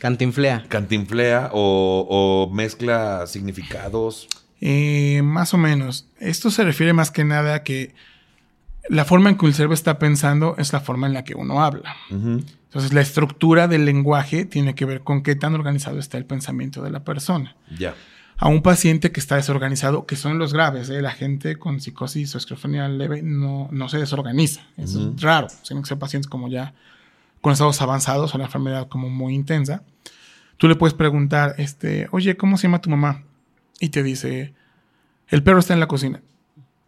[0.01, 0.64] Cantinflea.
[0.68, 4.29] Cantinflea o, o mezcla significados.
[4.64, 6.07] Eh, más o menos.
[6.20, 7.96] Esto se refiere más que nada a que
[8.88, 11.64] la forma en que el cerebro está pensando es la forma en la que uno
[11.64, 11.96] habla.
[12.11, 12.44] Ujú.
[12.66, 16.81] Entonces, la estructura del lenguaje tiene que ver con qué tan organizado está el pensamiento
[16.81, 17.57] de la persona.
[17.77, 17.96] Ya.
[18.37, 21.03] A un paciente que está desorganizado, que son los graves, ¿eh?
[21.03, 24.62] la gente con psicosis o esquizofrenia leve no, no se desorganiza.
[24.77, 25.48] Eso es raro.
[25.66, 26.72] Tienen que ser pacientes como ya
[27.40, 29.83] con estados avanzados o la enfermedad como muy intensa.
[30.57, 33.25] Tú le puedes preguntar, este, oye, ¿cómo se llama tu mamá?
[33.83, 34.55] Y te dice,
[35.27, 36.23] el perro está en la cocina.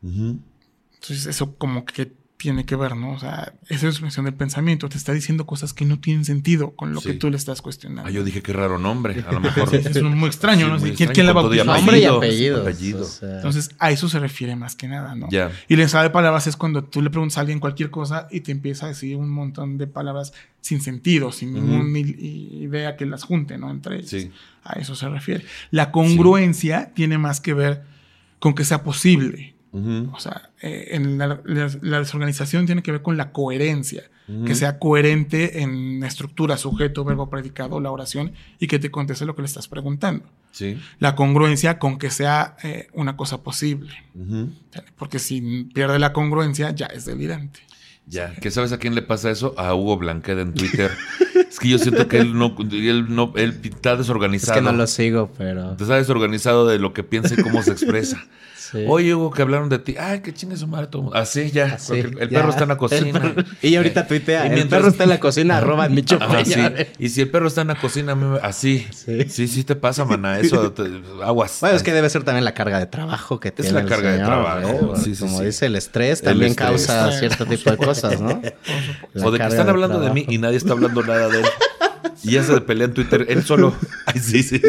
[0.00, 2.12] Entonces, eso como que
[2.44, 3.12] tiene que ver, ¿no?
[3.12, 4.86] O sea, esa es la expresión del pensamiento.
[4.90, 7.08] Te está diciendo cosas que no tienen sentido con lo Sí.
[7.08, 8.06] que tú le estás cuestionando.
[8.06, 9.24] Ah, yo dije qué raro nombre.
[9.26, 9.70] A lo mejor.
[9.70, 10.78] Sí, es muy extraño, Sí, ¿no?
[10.78, 11.64] muy ¿Quién, extraño, quién y bautizó?
[11.64, 12.60] Nombre y Apellido, apellidos.
[12.60, 13.02] apellido.
[13.02, 15.26] o sea, Entonces, a eso se refiere más que nada, ¿no?
[15.30, 15.50] Ya.
[15.68, 18.40] Y la ensalada de palabras es cuando tú le preguntas a alguien cualquier cosa y
[18.40, 21.66] te empieza a decir un montón de palabras sin sentido, sin Ujú.
[21.66, 23.70] ninguna idea que las junte, ¿no?
[23.70, 24.10] Entre ellas.
[24.10, 24.30] Sí.
[24.62, 25.44] A eso se refiere.
[25.70, 27.84] La congruencia tiene más que ver
[28.38, 29.53] con que sea posible.
[30.12, 34.04] O sea, eh, en la, la- la desorganización tiene que ver con la coherencia.
[34.46, 39.34] Que sea coherente en estructura, sujeto, verbo, predicado, la oración y que te conteste lo
[39.36, 40.24] que le estás preguntando.
[40.50, 40.80] Sí.
[40.98, 43.92] La congruencia con que sea eh, una cosa posible.
[44.96, 47.60] Porque si pierde la congruencia, ya es delirante.
[48.06, 49.54] Ya, ¿qué sabes a quién le pasa eso?
[49.58, 50.90] A Hugo Blanqueda en Twitter.
[51.50, 54.54] es que yo siento que él no, él no, él está es desorganizado.
[54.58, 55.72] que no lo sigo, pero.
[55.72, 58.24] Está desorganizado de lo que piensa y cómo se expresa.
[58.72, 58.84] sí.
[58.88, 59.94] Oye, Hugo, que hablaron de ti.
[59.98, 61.00] Ay, que chingue su madre todo.
[61.00, 61.18] el mundo.
[61.18, 61.74] Así ya.
[61.74, 62.38] Así, porque el ya.
[62.38, 63.06] perro está en la cocina.
[63.06, 66.18] El perro- Y ahorita tuitea, Y el mientras- perro está en la cocina, arroba Micho
[66.20, 66.54] Ajá, sí.
[66.98, 68.86] Y si el perro está en la cocina, a mí me- así.
[68.94, 69.24] Sí.
[69.28, 69.48] Sí.
[69.48, 70.38] sí, te pasa, mana.
[70.40, 70.82] Eso, te-
[71.24, 71.58] aguas.
[71.60, 73.72] Bueno, es que debe ser también la carga de trabajo que tiene.
[73.72, 75.00] la el carga de trabajo, ¿eh?
[75.02, 75.44] sí, sí, Como sí.
[75.46, 76.68] dice, el estrés El también estrés.
[76.86, 78.40] causa cierto tipo de cosas, ¿no?
[79.12, 80.32] La o de que están hablando de mí trabajo.
[80.32, 81.46] y nadie está hablando nada de él.
[82.22, 83.74] Y ya se pelea en Twitter él solo.
[84.06, 84.60] Ay, sí, sí.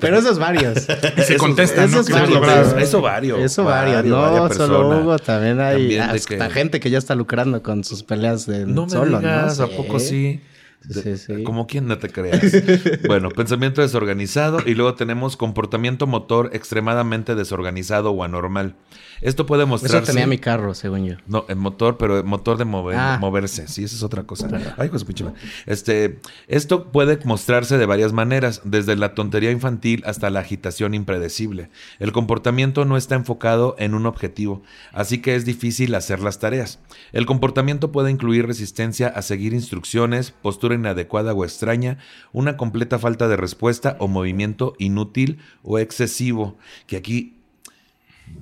[0.00, 0.78] Pero esos varios.
[1.16, 2.00] Y se Esos- contesta, ¿no?
[2.00, 2.66] esos se varios.
[2.68, 3.38] Eso, eso varios.
[3.40, 5.02] Eso varios, no varias solo personas.
[5.02, 8.66] Hugo, también hay También hasta que- gente que ya está lucrando con sus peleas de
[8.66, 9.64] No me solo, digas, ¿no?
[9.64, 10.40] ¿a poco sí?
[10.82, 11.42] Sí, De- sí, sí.
[11.42, 12.40] Como quien no te creas.
[13.06, 18.76] bueno, pensamiento desorganizado y luego tenemos comportamiento motor extremadamente desorganizado o anormal.
[19.22, 20.12] Esto puede Eso mostrarse.
[20.12, 21.16] tenía mi carro, según yo.
[21.26, 23.18] No, el motor, pero el motor de mover- Ah.
[23.20, 23.68] moverse.
[23.68, 24.48] Sí, esa es otra cosa.
[24.78, 25.24] Ay, pues pinche.
[25.66, 31.70] Este, esto puede mostrarse de varias maneras, desde la tontería infantil hasta la agitación impredecible.
[31.98, 36.78] El comportamiento no está enfocado en un objetivo, así que es difícil hacer las tareas.
[37.12, 41.98] El comportamiento puede incluir resistencia a seguir instrucciones, postura inadecuada o extraña,
[42.32, 46.56] una completa falta de respuesta o movimiento inútil o excesivo,
[46.86, 47.36] que aquí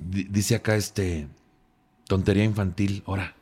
[0.09, 1.27] dice acá este
[2.07, 3.03] tontería infantil.
[3.05, 3.35] Ahora,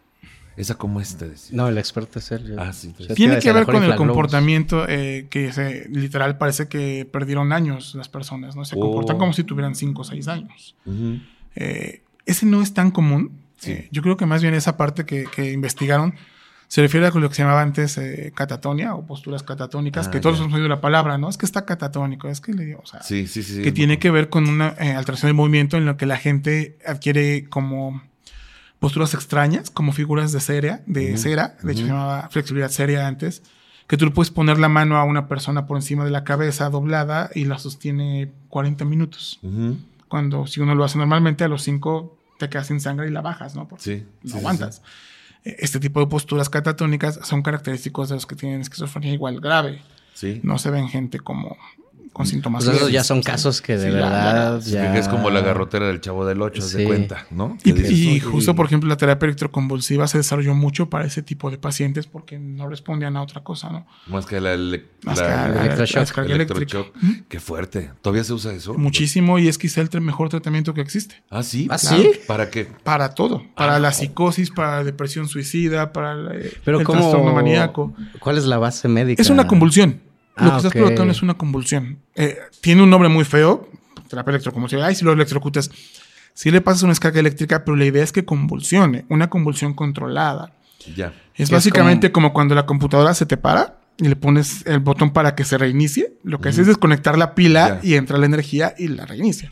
[0.57, 1.55] esa como es, te decía.
[1.55, 2.47] No, el experto es él.
[2.47, 3.13] yo- Ah, sí, pues.
[3.15, 8.09] Tiene que ver con el comportamiento eh, que se, literal parece que perdieron años las
[8.09, 8.65] personas, ¿no?
[8.65, 8.79] Se Oh.
[8.81, 10.75] comportan como si tuvieran 5 o 6 años.
[11.55, 13.31] Eh, ese no es tan común.
[13.57, 13.71] Sí.
[13.71, 16.13] Eh, yo creo que más bien esa parte que, que investigaron
[16.67, 20.19] se refiere a lo que se llamaba antes eh, catatonia o posturas catatónicas, Ah, que
[20.19, 20.43] todos ya.
[20.43, 21.29] hemos oído la palabra, ¿no?
[21.29, 23.61] Es que está catatónico, es que le o sea, Sí, sí, sí.
[23.61, 26.77] que tiene que ver con una eh, alteración del movimiento en lo que la gente
[26.85, 28.01] adquiere como
[28.79, 31.87] posturas extrañas, como figuras de cera, de Ujú, cera, de hecho ujú.
[31.87, 33.41] se llamaba flexibilidad seria antes,
[33.87, 36.69] que tú le puedes poner la mano a una persona por encima de la cabeza
[36.69, 39.39] doblada y la sostiene 40 minutos.
[39.41, 39.77] Ujú.
[40.09, 43.21] Cuando si uno lo hace normalmente, a los 5 te quedas sin sangre y la
[43.21, 43.67] bajas, ¿no?
[43.67, 44.05] Porque Sí.
[44.23, 44.81] no aguantas.
[45.59, 49.81] Este tipo de posturas catatónicas son característicos de los que tienen esquizofrenia igual grave.
[50.13, 50.39] Sí.
[50.43, 51.57] No se ven gente como
[52.17, 52.65] con síntomas.
[52.65, 54.91] Pues esos ya son casos que de Sí, verdad ya...
[54.91, 56.83] que es como la garrotera del chavo del 8, se Sí.
[56.85, 57.57] cuenta, ¿no?
[57.63, 61.05] Y, Que dices, y "Oye, justo, por ejemplo, la terapia electroconvulsiva se desarrolló mucho para
[61.05, 63.85] ese tipo de pacientes porque no respondían a otra cosa, ¿no?
[64.07, 66.93] Más que la, ele- Más la- que la- la- electroshock.
[67.29, 67.91] Qué fuerte.
[68.01, 68.73] ¿Todavía se usa eso?
[68.73, 71.15] Muchísimo y es quizá el mejor tratamiento que existe.
[71.29, 71.67] Ah, sí.
[71.69, 71.97] ¿Ah, Claro.
[71.97, 72.09] sí?
[72.27, 72.67] ¿Para qué?
[72.83, 73.43] Para todo.
[73.55, 76.99] Para Ah, la psicosis, para la depresión suicida, para el, Pero el ¿cómo...
[76.99, 77.93] trastorno maníaco.
[78.19, 79.21] ¿Cuál es la base médica?
[79.21, 80.01] Es una convulsión.
[80.39, 80.73] Lo Ah, que estás ok.
[80.73, 81.99] provocando es una convulsión.
[82.15, 83.69] Eh, tiene un nombre muy feo,
[84.09, 84.85] terapia electroconvulsiva.
[84.85, 85.69] Ay, si lo electrocutas.
[86.33, 90.53] Sí le pasas una descarga eléctrica, pero la idea es que convulsione, una convulsión controlada.
[90.95, 91.07] Ya.
[91.33, 92.31] Es Es básicamente como...
[92.33, 96.13] cuando la computadora se te para y le pones el botón para que se reinicie.
[96.23, 97.87] Lo que hace es desconectar la pila Ya.
[97.89, 99.49] y entra la energía y la reinicia.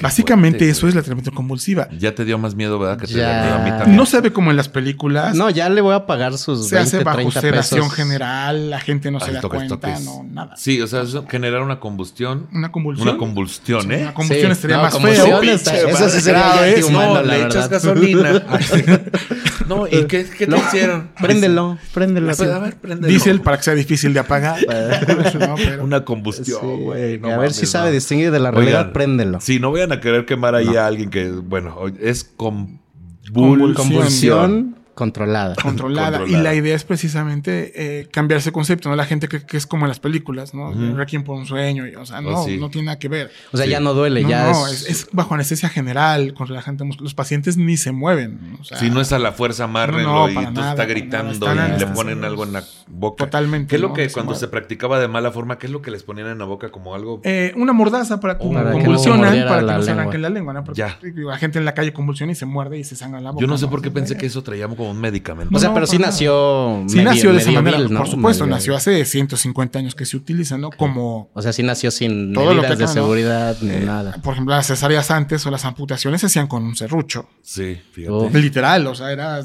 [0.00, 0.90] Básicamente fuerte, eso güey.
[0.90, 1.88] es la terapia convulsiva.
[1.98, 2.98] Ya te dio más miedo, ¿verdad?
[2.98, 3.44] Que te Ya.
[3.46, 3.96] dio a mí también.
[3.96, 5.34] No se ve como en las películas.
[5.34, 7.94] No, ya le voy a pagar sus se 20, hace bajo 30 sedación pesos.
[7.94, 10.04] general, la gente no se Ay, da toques, cuenta, toques.
[10.04, 10.54] no, nada.
[10.56, 12.46] Sí, o sea, eso generar una combustión.
[12.52, 13.08] Una convulsión.
[13.08, 14.02] Una combustión, Sí, ¿eh?
[14.02, 15.88] Una combustión Sí, estaría no, más convulsión feo.
[15.88, 17.70] eso sí sería ya antihumano, No, la le echas verdad.
[17.70, 18.42] gasolina.
[19.68, 21.08] no, ¿y qué, qué te No, hicieron?
[21.20, 22.26] Préndelo, préndelo.
[22.36, 23.08] Pues, a ver, préndelo.
[23.08, 24.58] Diésel para que sea difícil de apagar.
[25.46, 27.20] No, pero- Una combustión, güey.
[27.30, 29.40] a ver si sabe distinguir de la realidad, préndelo.
[29.40, 33.74] Sí, no vayan a querer quemar ahí a alguien que, bueno, es convulsión.
[33.74, 35.54] Convulsión controlada.
[35.62, 36.26] controlada.
[36.26, 38.96] Y la idea es precisamente eh, cambiar ese concepto, ¿no?
[38.96, 40.70] La gente cree que es como en las películas, ¿no?
[40.70, 40.96] Ujú.
[40.96, 41.86] Requiem por un sueño.
[41.86, 42.56] y- o sea, no, Oh, sí.
[42.58, 43.30] no tiene nada que ver.
[43.52, 43.70] O sea, Sí.
[43.72, 44.82] ya no duele, No, ya no, es...
[44.82, 47.04] es, es bajo anestesia general, con relajante muscular.
[47.04, 48.56] Los pacientes ni se mueven.
[48.60, 50.70] O sea, Si no es a la fuerza, amárrenlo No, no, y para tú nada,
[50.70, 51.76] está gritando nada.
[51.76, 53.24] y le ponen algo en la boca.
[53.26, 53.94] Totalmente, ¿Qué es lo ¿no?
[53.94, 54.40] que Se cuando mueve.
[54.40, 56.94] se practicaba de mala forma, qué es lo que les ponían en la boca como
[56.94, 57.20] algo?
[57.24, 59.82] Eh, una mordaza para que Para no que no convulsionan, mordiera para que la no
[59.82, 60.64] se arranquen la lengua, ¿no?
[60.64, 60.98] Porque Ya.
[61.02, 63.40] la gente en la calle convulsiona y se muerde y se sangra la boca.
[63.42, 63.70] Yo no sé ¿no?
[63.70, 65.56] por qué pensé que eso traíamos como un medicamento.
[65.56, 67.98] O sea, pero sí nació Sí medio- nació de esa manera, ¿no?
[67.98, 70.70] por supuesto, Medio- nació hace 150 años que se utiliza, ¿no?
[70.70, 74.16] Como, O sea, sí nació sin Todo lo que de seguridad ni eh, nada.
[74.22, 77.28] por ejemplo, las cesáreas antes o las amputaciones se hacían con un serrucho.
[77.42, 78.12] Sí, fíjate.
[78.14, 78.34] Uf.
[78.34, 79.40] Literal, o sea, era...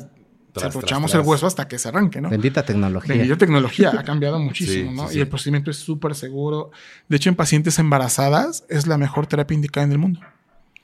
[0.54, 0.76] Tras,
[1.16, 2.30] el hueso hasta que se arranque, ¿no?
[2.30, 3.24] Bendita tecnología.
[3.24, 5.04] La tecnología ha cambiado muchísimo, Sí, ¿no?
[5.08, 5.20] sí, Y sí.
[5.22, 6.72] el procedimiento es súper seguro.
[7.08, 10.20] De hecho, en pacientes embarazadas es la mejor terapia indicada en el mundo.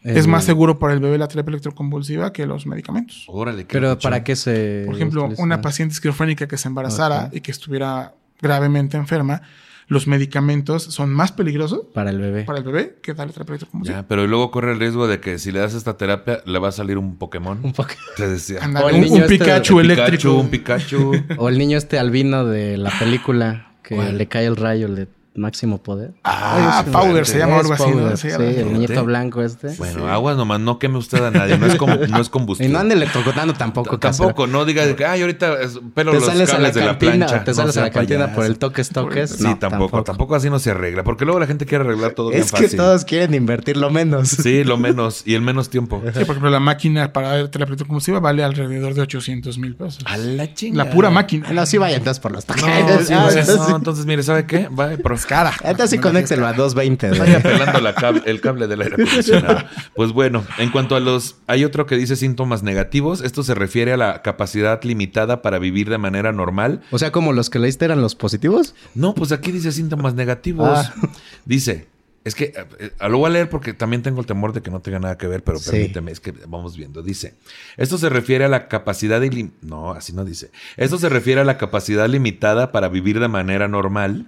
[0.04, 3.26] Es más seguro para el bebé la terapia electroconvulsiva que los medicamentos.
[3.28, 3.98] Órale, qué Pero.
[4.00, 5.44] ¿para qué se Por ejemplo, utiliza?
[5.44, 9.42] una paciente esquizofrénica que se embarazara y que estuviera gravemente enferma,
[9.90, 12.44] los medicamentos son más peligrosos Para el bebé.
[12.44, 14.02] para el bebé que darle terapia electroconvulsiva.
[14.02, 16.68] Ya, pero luego corre el riesgo de que si le das esta terapia, le va
[16.70, 17.60] a salir un Pokémon.
[17.64, 17.92] Un poco.
[18.18, 18.60] Te decía.
[18.62, 20.42] Ándale, O el un, niño un este- Pikachu Un eléctrico.
[20.52, 21.26] Pikachu, un Pikachu.
[21.38, 24.18] O el niño este albino de la película que ¿Cuál?
[24.18, 25.08] le cae el rayo de
[25.38, 26.14] máximo poder.
[26.24, 27.98] Ah, Ay, Powder es se llama algo Es así, ¿no?
[27.98, 29.02] Powder, Sí, Sí, el Fíjate.
[29.02, 29.70] blanco este.
[29.78, 31.58] Bueno, aguas nomás, no queme usted a nadie.
[31.58, 32.74] No es, com- no es Y combustible.
[32.74, 33.98] no ande electrocutando tampoco.
[34.00, 36.86] Tampoco, no diga que, ay, ahorita es- pelo Te los sales a la cables de
[36.86, 37.44] la plancha.
[37.44, 39.30] te No sales a la cantina por el toques toques.
[39.32, 41.04] Sí, No, tampoco, tampoco, así no se arregla.
[41.04, 42.78] Porque luego la gente quiere arreglar todo bien Es que fácil.
[42.78, 44.30] todos quieren invertir lo menos.
[44.30, 45.24] Sí, lo menos.
[45.26, 46.02] Y el menos tiempo.
[46.06, 50.00] Sí, por ejemplo, la máquina para dar terapia electroconvulsiva vale alrededor de 800 mil pesos.
[50.06, 50.84] A la chinga.
[50.84, 51.52] La pura máquina.
[51.52, 52.48] No, sí vaya entonces por los.
[52.48, 54.68] No, sí, Ah, pues, entonces, no, entonces, mire, ¿sabe qué?
[54.70, 55.54] Va, pero Cara.
[55.64, 57.10] entonces sí conéctelo a 220.
[57.10, 57.20] güey.
[57.20, 59.64] Vaya pelando la cable- el cable del aire acondicionado.
[59.96, 61.38] Pues bueno, en cuanto a los...
[61.48, 63.22] Hay otro que dice síntomas negativos.
[63.22, 66.82] Esto se refiere a la capacidad limitada para vivir de manera normal.
[66.92, 68.76] O sea, como los que leíste eran los positivos.
[68.96, 70.70] No, pues aquí dice síntomas negativos.
[70.72, 70.94] Ah.
[71.46, 71.88] Dice...
[72.24, 74.70] Es que eh, eh, lo voy a leer porque también tengo el temor de que
[74.70, 75.72] no tenga nada que ver, pero Sí.
[75.72, 77.02] permíteme, es que vamos viendo.
[77.02, 77.36] Dice,
[77.78, 80.52] esto se refiere a la capacidad ilim- No, así no dice.
[80.76, 84.26] Esto se refiere a la capacidad limitada para vivir de manera normal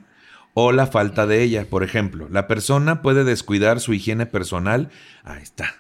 [0.54, 1.66] o la falta de ella.
[1.70, 4.90] Por ejemplo, la persona puede descuidar su higiene personal.
[5.24, 5.76] Ahí está.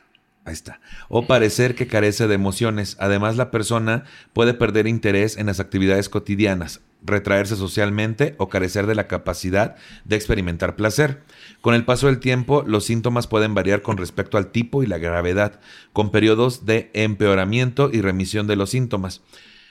[0.45, 0.79] Ahí está.
[1.09, 2.97] O parecer que carece de emociones.
[2.99, 8.95] Además, la persona puede perder interés en las actividades cotidianas, retraerse socialmente o carecer de
[8.95, 11.21] la capacidad de experimentar placer.
[11.61, 14.97] Con el paso del tiempo, los síntomas pueden variar con respecto al tipo y la
[14.97, 15.59] gravedad,
[15.93, 19.21] con periodos de empeoramiento y remisión de los síntomas.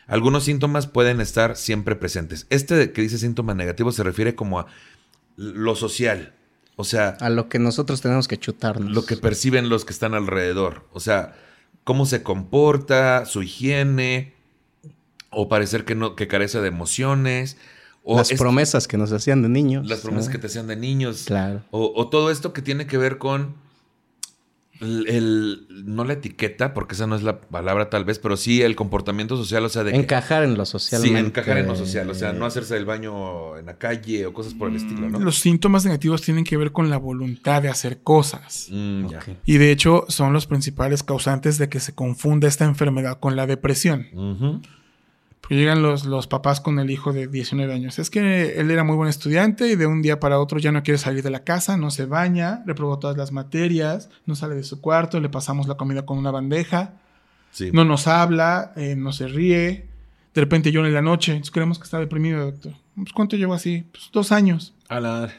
[0.08, 2.46] Algunos síntomas pueden estar siempre presentes.
[2.50, 4.66] Este que dice síntomas negativos se refiere como a
[5.36, 6.34] lo social.
[6.76, 8.90] O sea, A lo que nosotros tenemos que chutarnos.
[8.90, 10.86] lo que perciben los que están alrededor.
[10.92, 11.36] O sea,
[11.84, 14.32] cómo se comporta, su higiene,
[15.30, 17.56] o parecer que no, que carece de emociones,
[18.02, 19.86] o Las es- promesas que nos hacían de niños.
[19.88, 20.32] las promesas ¿no?
[20.32, 21.24] que te hacían de niños.
[21.26, 21.62] Claro.
[21.70, 23.54] O, o todo esto que tiene que ver con
[24.80, 28.62] el, el- no la etiqueta, porque esa no es la palabra tal vez, pero sí
[28.62, 31.00] el comportamiento social, o sea, de que- Encajar en lo social.
[31.02, 34.32] Sí, encajar en lo social, o sea, no hacerse el baño en la calle o
[34.32, 35.18] cosas por el estilo, ¿no?
[35.18, 38.68] Los síntomas negativos tienen que ver con la voluntad de hacer cosas.
[38.70, 39.06] Mm.
[39.44, 43.46] Y de hecho son los principales causantes de que se confunda esta enfermedad con la
[43.46, 44.06] depresión.
[44.12, 44.60] Ujú.
[45.48, 47.98] Llegan los, los papás con el hijo de 19 años.
[47.98, 50.82] Es que él era muy buen estudiante y de un día para otro ya no
[50.82, 54.62] quiere salir de la casa, no se baña, reprobó todas las materias, no sale de
[54.64, 56.94] su cuarto, le pasamos la comida con una bandeja,
[57.50, 57.70] Sí.
[57.72, 59.86] no nos habla, eh, no se ríe,
[60.34, 61.32] de repente llora en la noche.
[61.32, 62.74] Entonces creemos que está deprimido, doctor.
[62.94, 63.86] Pues, ¿Cuánto llevo así?
[63.90, 64.74] Pues dos años.
[64.88, 65.32] A la-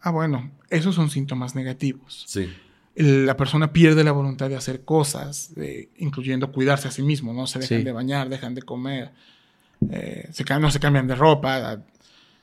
[0.00, 2.24] Ah, bueno, esos son síntomas negativos.
[2.26, 2.52] Sí.
[2.96, 7.32] El- La persona pierde la voluntad de hacer cosas, de- incluyendo cuidarse a sí mismo,
[7.32, 7.46] ¿no?
[7.46, 7.84] Se dejan Sí.
[7.84, 9.10] de bañar, dejan de comer,
[9.90, 11.80] eh, se, no se cambian de ropa.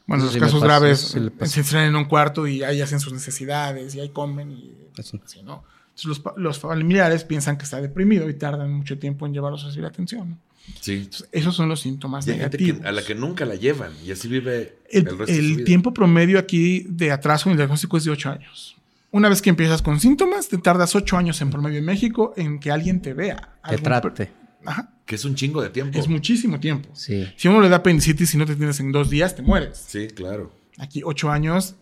[0.05, 2.81] Bueno, Eso los sí casos pasa, graves sí se entrenan en un cuarto y ahí
[2.81, 5.63] hacen sus necesidades y ahí comen y así, ¿no?
[5.85, 9.63] Entonces los, pa- los familiares piensan que está deprimido y tardan mucho tiempo en llevarlos
[9.63, 10.31] a recibir atención.
[10.31, 10.37] ¿no?
[10.81, 10.93] Sí.
[11.03, 12.87] Entonces, esos son los síntomas Y hay gente que- negativos.
[12.87, 15.55] a la que nunca la llevan y así vive El, el, resto de el su
[15.57, 15.65] vida.
[15.65, 18.75] tiempo promedio aquí de atraso en el diagnóstico es de 8 años.
[19.13, 22.59] Una vez que empiezas con síntomas, te tardas 8 años en promedio en México en
[22.59, 23.57] que alguien te vea.
[23.61, 24.31] Algún trate.
[24.65, 24.89] Ajá.
[25.05, 25.99] Que es un chingo de tiempo.
[25.99, 26.89] Es muchísimo tiempo.
[26.93, 27.31] Sí.
[27.37, 29.77] Si a uno le da apendicitis y no te tienes en dos días, te mueres.
[29.87, 30.51] Sí, claro.
[30.79, 31.75] Aquí 8 años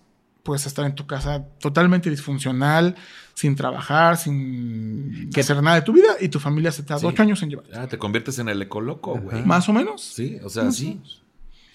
[0.43, 2.95] puedes estar en tu casa totalmente disfuncional,
[3.33, 7.05] sin trabajar, sin Que- hacer nada de tu vida y tu familia se tarda Sí.
[7.05, 7.65] 8 años en llevar.
[7.73, 9.41] Ah, te conviertes en el ecoloco, güey.
[9.45, 10.01] Más o menos.
[10.03, 10.99] Sí, o sea, sí.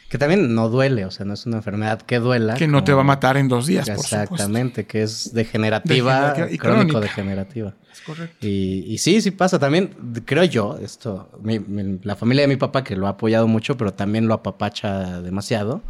[0.09, 2.55] Que también no duele, o sea, no es una enfermedad que duela.
[2.55, 4.23] Que no te va a matar en dos días, por supuesto.
[4.23, 7.01] Exactamente, que es degenerativa, Degenerativa y crónico crónica.
[7.01, 7.75] degenerativa.
[7.93, 8.47] Es correcto.
[8.47, 12.57] Y, y sí, sí pasa también, creo yo, esto, mi- mi- la familia de mi
[12.57, 15.83] papá que lo ha apoyado mucho, pero también lo apapacha demasiado,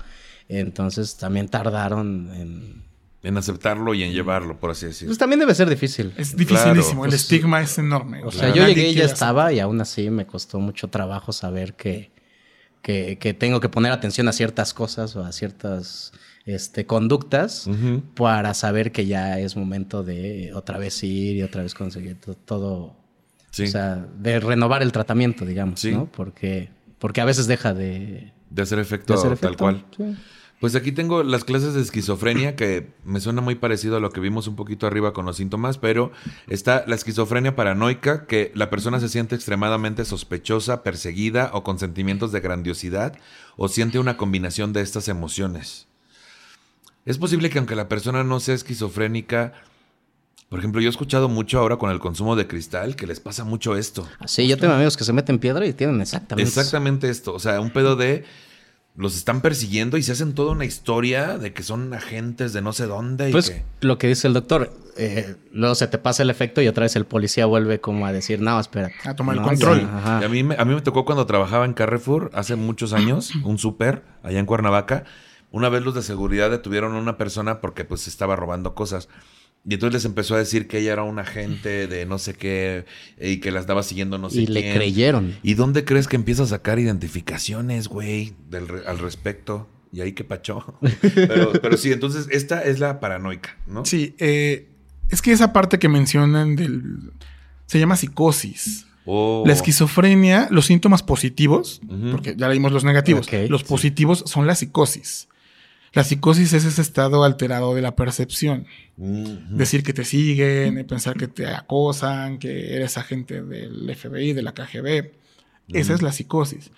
[0.49, 2.87] entonces también tardaron en...
[3.23, 5.09] En aceptarlo y en llevarlo, por así decirlo.
[5.11, 6.13] Pues también debe ser difícil.
[6.17, 8.23] Es dificilísimo, Claro, el pues, estigma es enorme.
[8.23, 10.87] O sea, sea, yo nadie llegué y ya estaba y aún así me costó mucho
[10.89, 12.13] trabajo saber que,
[12.87, 16.13] que, que tengo que poner atención a ciertas cosas o a ciertas
[16.45, 17.69] este, conductas
[18.15, 22.35] para saber que ya es momento de otra vez ir y otra vez conseguir to-
[22.37, 22.95] todo.
[23.51, 23.65] Sí.
[23.65, 25.91] O sea, de renovar el tratamiento, digamos, Sí.
[25.91, 26.07] ¿no?
[26.13, 26.69] Porque,
[27.01, 29.65] porque a veces deja de, de hacer efecto, de hacer tal efecto.
[29.65, 29.85] cual.
[29.97, 30.17] Sí.
[30.61, 34.21] Pues aquí tengo las clases de esquizofrenia que me suena muy parecido a lo que
[34.21, 36.13] vimos un poquito arriba con los síntomas, pero
[36.49, 42.33] está la esquizofrenia paranoica, que la persona se siente extremadamente sospechosa, perseguida o con sentimientos
[42.33, 43.19] de grandiosidad
[43.57, 45.89] o siente una combinación de estas emociones.
[47.05, 49.53] Es posible que aunque la persona no sea esquizofrénica,
[50.49, 53.45] por ejemplo, yo he escuchado mucho ahora con el consumo de cristal que les pasa
[53.45, 54.09] mucho esto.
[54.27, 56.49] Sí, yo tengo amigos que se meten piedra y tienen exactamente.
[56.49, 57.35] Exactamente esto.
[57.35, 58.25] O sea, un pedo de.
[58.97, 62.73] Los están persiguiendo y se hacen toda una historia de que son agentes de no
[62.73, 63.29] sé dónde.
[63.29, 66.63] Y Pues que, lo que dice el doctor, eh, luego se te pasa el efecto
[66.63, 68.91] y otra vez el policía vuelve como a decir, no, espera.
[69.05, 69.81] A tomar el control.
[69.81, 70.21] Ajá.
[70.23, 73.33] Y a, mí me, a mí me tocó cuando trabajaba en Carrefour hace muchos años,
[73.45, 75.05] un súper allá en Cuernavaca.
[75.51, 79.09] Una vez los de seguridad detuvieron a una persona porque pues estaba robando cosas.
[79.69, 82.85] Y entonces les empezó a decir que ella era un agente de no sé qué
[83.21, 85.37] y que la estaba siguiendo no sé y le creyeron.
[85.43, 89.69] ¿Y dónde crees que empieza a sacar identificaciones, güey, re- al respecto?
[89.93, 90.79] Y ahí que pachó.
[91.15, 93.85] Pero, pero sí, entonces esta es la paranoica, ¿no?
[93.85, 94.69] Sí, eh,
[95.09, 97.13] es que esa parte que mencionan del...
[97.67, 98.87] Se llama psicosis.
[99.05, 101.81] O- La esquizofrenia, los síntomas positivos,
[102.13, 103.67] porque ya leímos los negativos, los sí.
[103.69, 105.29] positivos son la psicosis.
[105.97, 108.67] La psicosis es ese estado alterado de la percepción.
[108.99, 109.39] Ujú.
[109.57, 114.53] Decir que te siguen, pensar que te acosan, que eres agente del FBI, de la
[114.53, 115.11] KGB.
[115.73, 116.71] Esa es la psicosis.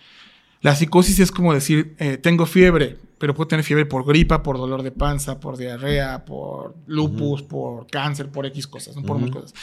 [0.60, 4.56] La psicosis es como decir, eh, tengo fiebre, pero puedo tener fiebre por gripa, por
[4.56, 9.02] dolor de panza, por diarrea, por lupus, por cáncer, por X cosas, ¿no?
[9.02, 9.40] por mil Ujú.
[9.40, 9.54] cosas.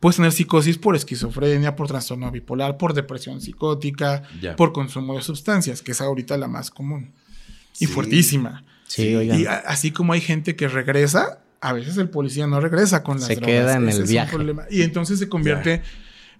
[0.00, 4.56] Puedes tener psicosis por esquizofrenia, por trastorno bipolar, por depresión psicótica, Ya.
[4.56, 7.12] por consumo de sustancias, que es ahorita la más común
[7.74, 7.86] y Sí.
[7.86, 8.64] fuertísima.
[8.86, 9.40] Sí, oigan.
[9.40, 13.18] Y a- así como hay gente que regresa, a veces el policía no regresa con
[13.18, 13.50] las Se drogas.
[13.50, 14.36] queda en Ese el es un viaje.
[14.36, 14.64] problema.
[14.70, 15.82] Y entonces se convierte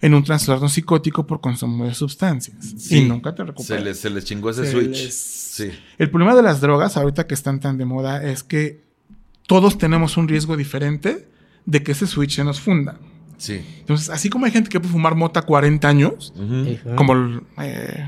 [0.01, 2.57] en un trastorno psicótico por consumo de sustancias.
[2.77, 2.97] Sí.
[2.99, 3.79] Y nunca te recuperas.
[3.79, 5.03] Se les, se les chingó ese Se switch.
[5.03, 5.15] les-
[5.55, 5.71] Sí.
[5.97, 8.81] El problema de las drogas, ahorita que están tan de moda, es que
[9.47, 11.27] todos tenemos un riesgo diferente
[11.65, 12.99] de que ese switch se nos funda.
[13.37, 13.61] Sí.
[13.79, 16.33] Entonces, así como hay gente que puede fumar mota 40 años,
[16.97, 18.05] como eh,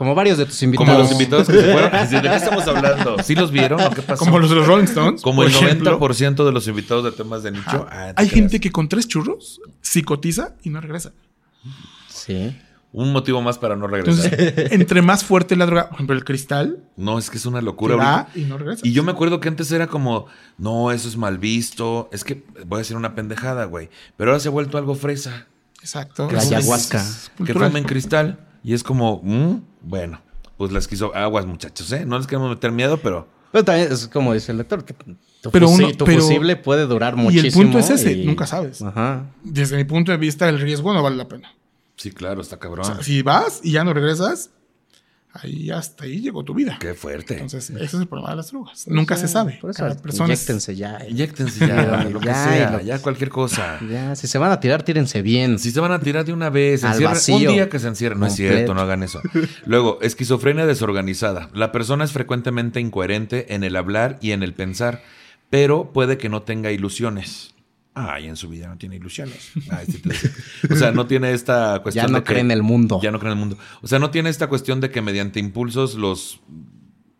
[0.00, 0.98] Como varios de tus Como invitados.
[1.02, 1.90] los invitados que se fueron.
[2.10, 3.16] ¿De qué estamos hablando?
[3.22, 4.24] ¿Sí los vieron o qué pasó?
[4.24, 5.20] como los de los Rolling Stones.
[5.20, 6.00] Como el ejemplo.
[6.00, 7.86] 90% de los invitados de temas de nicho.
[7.90, 8.30] Ah, hay creas.
[8.32, 11.12] gente que con tres churros psicotiza y no regresa.
[12.08, 12.56] Sí.
[12.92, 14.32] Un motivo más para no regresar.
[14.34, 17.60] Entonces, entre más fuerte la droga, por ejemplo, el cristal, no, es que es una
[17.60, 17.94] locura.
[17.94, 18.30] ahorita.
[18.38, 18.80] y no regresa.
[18.86, 20.26] Y yo me acuerdo que antes era como,
[20.58, 22.08] no, eso es mal visto.
[22.10, 23.90] Es que voy a decir una pendejada, güey.
[24.16, 25.46] Pero ahora se ha vuelto algo fresa.
[25.82, 26.28] Exacto.
[26.32, 27.00] La Es- ayahuasca.
[27.00, 27.68] es Que cultural.
[27.68, 28.40] tomen cristal.
[28.62, 30.20] Y es como, mm, bueno,
[30.56, 32.04] pues las quiso aguas, muchachos, ¿eh?
[32.04, 35.50] No les queremos meter miedo, pero Pero también es como dice el doctor, que tu,
[35.50, 37.46] Pero uno- tu pero- fusible puede durar Y muchísimo.
[37.62, 38.80] el punto es ese, y- nunca sabes.
[38.82, 39.26] Ajá.
[39.42, 41.52] Desde mi punto de vista, el riesgo no vale la pena.
[41.96, 42.86] sí, claro, está cabrón.
[42.86, 44.50] O sea, si vas y ya no regresas,
[45.32, 46.76] ahí hasta ahí llegó tu vida.
[46.80, 47.34] Qué fuerte.
[47.34, 48.86] Entonces, ese es el problema de las drogas.
[48.88, 49.58] Nunca se sabe.
[49.60, 50.98] Por eso, Cada persona es- inyéctense ya.
[51.08, 53.78] Inyéctense ya, lo que Ya, sea, lo- ya cualquier cosa.
[53.88, 55.58] Ya, si se van a tirar, tírense bien.
[55.58, 57.36] Si se van a tirar de una vez, Al vacío.
[57.36, 58.18] un día que se encierren.
[58.20, 59.20] No es cierto, no hagan eso.
[59.66, 61.48] Luego, esquizofrenia desorganizada.
[61.54, 65.02] La persona es frecuentemente incoherente en el hablar y en el pensar,
[65.48, 67.54] pero puede que no tenga ilusiones.
[68.08, 69.50] Ay, en su vida no tiene ilusiones.
[69.70, 70.30] Ay, sí te decía.
[70.70, 73.00] O sea, no tiene esta Ya cuestión no de que- cree en el mundo.
[73.02, 73.58] Ya no cree en el mundo.
[73.82, 76.40] O sea, no tiene esta cuestión de que mediante impulsos los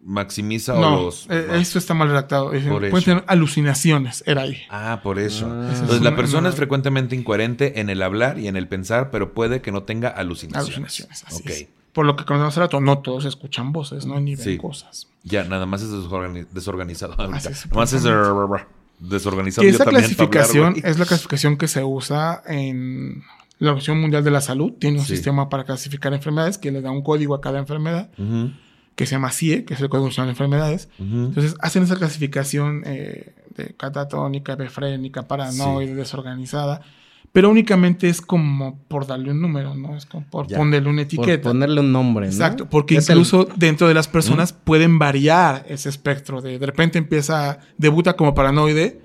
[0.02, 1.26] maximiza o No, los...
[1.28, 1.54] eh, no.
[1.56, 2.52] esto está mal redactado.
[2.54, 2.80] Eso.
[3.04, 4.56] tener alucinaciones, era ahí.
[4.70, 5.46] Ah, por eso.
[5.50, 5.70] Ah.
[5.72, 9.60] Entonces, la persona es frecuentemente incoherente en el hablar y en el pensar, pero puede
[9.60, 10.76] que no tenga alucinaciones.
[10.76, 11.66] Alucinaciones, así es.
[11.92, 14.18] Por lo que conocemos hace rato, no todos escuchan voces, ¿no?
[14.20, 14.56] Ni ven Sí.
[14.58, 15.08] cosas.
[15.24, 17.12] Ya, nada más es desorgani- desorganizado.
[17.18, 17.50] ahorita.
[17.50, 18.04] Nada más es
[19.00, 19.66] desorganizado.
[19.66, 23.22] Yo esa hablar, clasificación es la clasificación que se usa en
[23.58, 24.72] la Organización Mundial de la Salud.
[24.78, 25.14] Tiene un Sí.
[25.16, 28.10] sistema para clasificar enfermedades que le da un código a cada enfermedad,
[28.94, 30.88] que se llama CIE, que es el Código Nacional de Enfermedades.
[30.98, 36.82] Entonces hacen esa clasificación eh, de catatónica, befrénica, paranoide, desorganizada.
[37.32, 39.96] Pero únicamente es como por darle un número, ¿no?
[39.96, 40.56] Es como por Ya.
[40.56, 41.48] ponerle una Por etiqueta.
[41.50, 42.32] ponerle un nombre, ¿no?
[42.32, 46.40] Exacto, porque Es el- incluso dentro de las personas pueden variar ese espectro.
[46.42, 49.00] De, de repente empieza, debuta como paranoide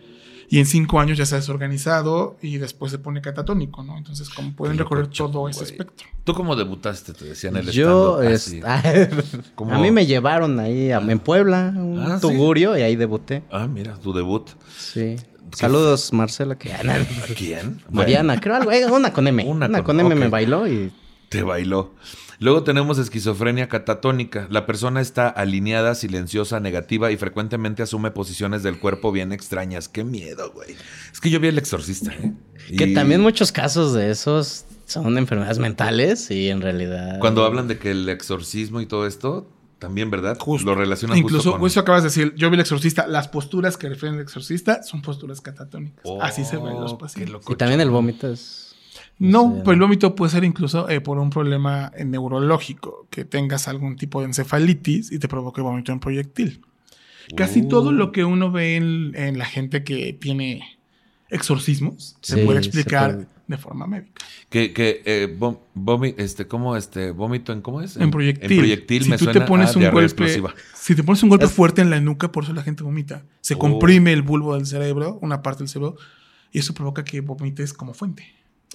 [0.50, 3.96] y en cinco años ya está desorganizado y después se pone catatónico, ¿no?
[3.98, 6.08] Entonces, como pueden recorrer todo ese espectro.
[6.24, 7.14] ¿Tú cómo debutaste?
[7.14, 8.60] Te decían el Yo, así.
[9.56, 9.72] ¿Cómo?
[9.74, 12.22] a mí me llevaron ahí a- en Puebla, un Ah, ¿sí?
[12.22, 13.44] tugurio, y ahí debuté.
[13.52, 14.50] Ah, mira, tu debut.
[14.76, 15.16] Sí.
[15.56, 16.58] Saludos, Marcela.
[16.58, 16.82] Que, ¿A
[17.36, 17.82] quién?
[17.90, 18.72] Mariana, creo algo.
[18.72, 19.44] eh, Una con M.
[19.46, 20.92] Una Una, con- con, M me bailó y.
[21.30, 21.94] Te bailó.
[22.40, 24.48] Luego tenemos esquizofrenia catatónica.
[24.50, 29.88] La persona está alineada, silenciosa, negativa y frecuentemente asume posiciones del cuerpo bien extrañas.
[29.88, 30.76] Qué miedo, güey.
[31.14, 32.34] Es que yo vi el exorcista, ¿eh?
[32.78, 37.20] Que también muchos casos de esos son enfermedades mentales y en realidad.
[37.20, 39.50] Cuando hablan de que el exorcismo y todo esto,
[39.80, 40.38] también, ¿verdad?
[40.40, 40.66] Justo.
[40.70, 41.68] Lo relacionan Incluso, justo con...
[41.68, 45.02] eso acabas de decir, yo vi el exorcista, las posturas que refieren al exorcista son
[45.02, 46.04] posturas catatónicas.
[46.22, 47.42] Así se ven los Oh, pacientes.
[47.50, 48.76] Y también el vómito es.
[49.18, 53.26] No, Sí, pero el vómito puede ser incluso eh, por un problema eh, neurológico, que
[53.26, 56.62] tengas algún tipo de encefalitis y te provoque vómito en proyectil.
[57.36, 57.68] Casi Uh.
[57.68, 60.78] todo lo que uno ve en, en la gente que tiene
[61.30, 63.28] exorcismos se puede se explicar puede.
[63.48, 64.14] De forma médica.
[64.50, 67.96] Que, que eh, vomi- este, ¿cómo este, vómito en cómo es?
[67.98, 68.52] En proyectil.
[68.52, 70.54] En proyectil si me tú suena te pones a un golpe, explosiva.
[70.74, 73.24] si te pones un golpe Es- fuerte en la nuca, por eso la gente vomita.
[73.42, 73.60] Se Oh.
[73.60, 75.98] comprime el bulbo del cerebro, una parte del cerebro,
[76.52, 78.26] y eso provoca que vomites como fuente.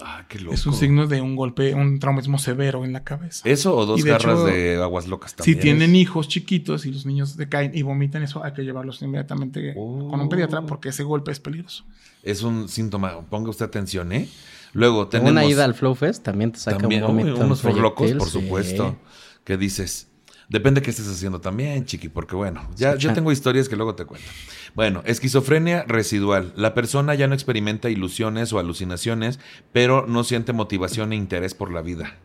[0.02, 0.54] Ah, qué loco.
[0.54, 3.46] Es un signo de un golpe, un traumatismo severo en la cabeza.
[3.46, 5.60] Eso o dos de garras hecho, de aguas locas Si también.
[5.60, 10.08] tienen hijos chiquitos y los niños decaen y vomitan eso, hay que llevarlos inmediatamente Oh.
[10.08, 11.84] con un pediatra porque ese golpe es peligroso.
[12.22, 13.20] Es un síntoma.
[13.28, 14.26] Ponga usted atención, ¿eh?
[14.72, 15.32] Luego tenemos...
[15.32, 17.44] Una ida al Flow Fest también te saca también, un vómito.
[17.44, 18.40] unos proyectil, por sí.
[18.40, 18.96] supuesto.
[19.44, 20.08] ¿Qué dices?
[20.50, 24.04] Depende qué estés haciendo también, chiqui, porque bueno, ya yo tengo historias que luego te
[24.04, 24.26] cuento.
[24.74, 26.52] Bueno, esquizofrenia residual.
[26.56, 29.38] La persona ya no experimenta ilusiones o alucinaciones,
[29.72, 32.16] pero no siente motivación e interés por la vida.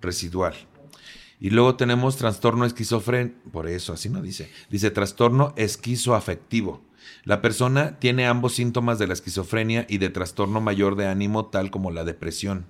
[0.00, 0.54] Residual.
[1.38, 3.36] Y luego tenemos trastorno esquizofrénico.
[3.50, 4.50] Por eso, así no dice.
[4.70, 6.85] Dice trastorno esquizoafectivo.
[7.24, 11.70] La persona tiene ambos síntomas de la esquizofrenia y de trastorno mayor de ánimo, tal
[11.70, 12.66] como la depresión.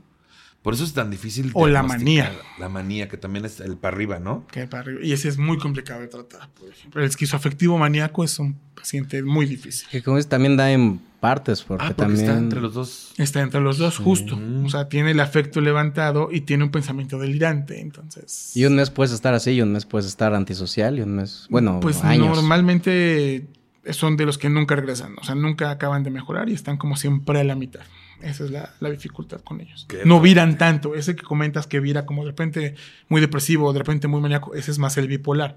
[0.67, 1.53] Por eso es tan difícil.
[1.55, 2.33] O la manía.
[2.59, 4.49] La manía, que también es el para arriba, ¿no?
[4.49, 4.99] que para arriba.
[5.01, 7.01] Y ese es muy complicado de tratar, por ejemplo.
[7.01, 9.87] El esquizoafectivo maníaco es un paciente muy difícil.
[9.89, 12.25] Que como dices, también da en partes, porque, ah, porque también.
[12.25, 13.15] está entre los dos.
[13.17, 14.37] Está entre los dos, justo.
[14.65, 17.81] O sea, tiene el afecto levantado y tiene un pensamiento delirante.
[17.81, 18.51] Entonces.
[18.57, 21.47] Y un mes puedes estar así, y un mes puedes estar antisocial, y un mes.
[21.49, 22.27] Bueno, pues años.
[22.27, 23.47] normalmente
[23.91, 25.15] son de los que nunca regresan.
[25.21, 27.83] O sea, nunca acaban de mejorar y están como siempre a la mitad.
[28.23, 29.85] Esa es la, la dificultad con ellos.
[29.89, 30.95] Qué No viran tanto.
[30.95, 32.75] Ese que comentas que vira como de repente
[33.09, 35.57] muy depresivo, de repente muy maníaco, ese es más el bipolar.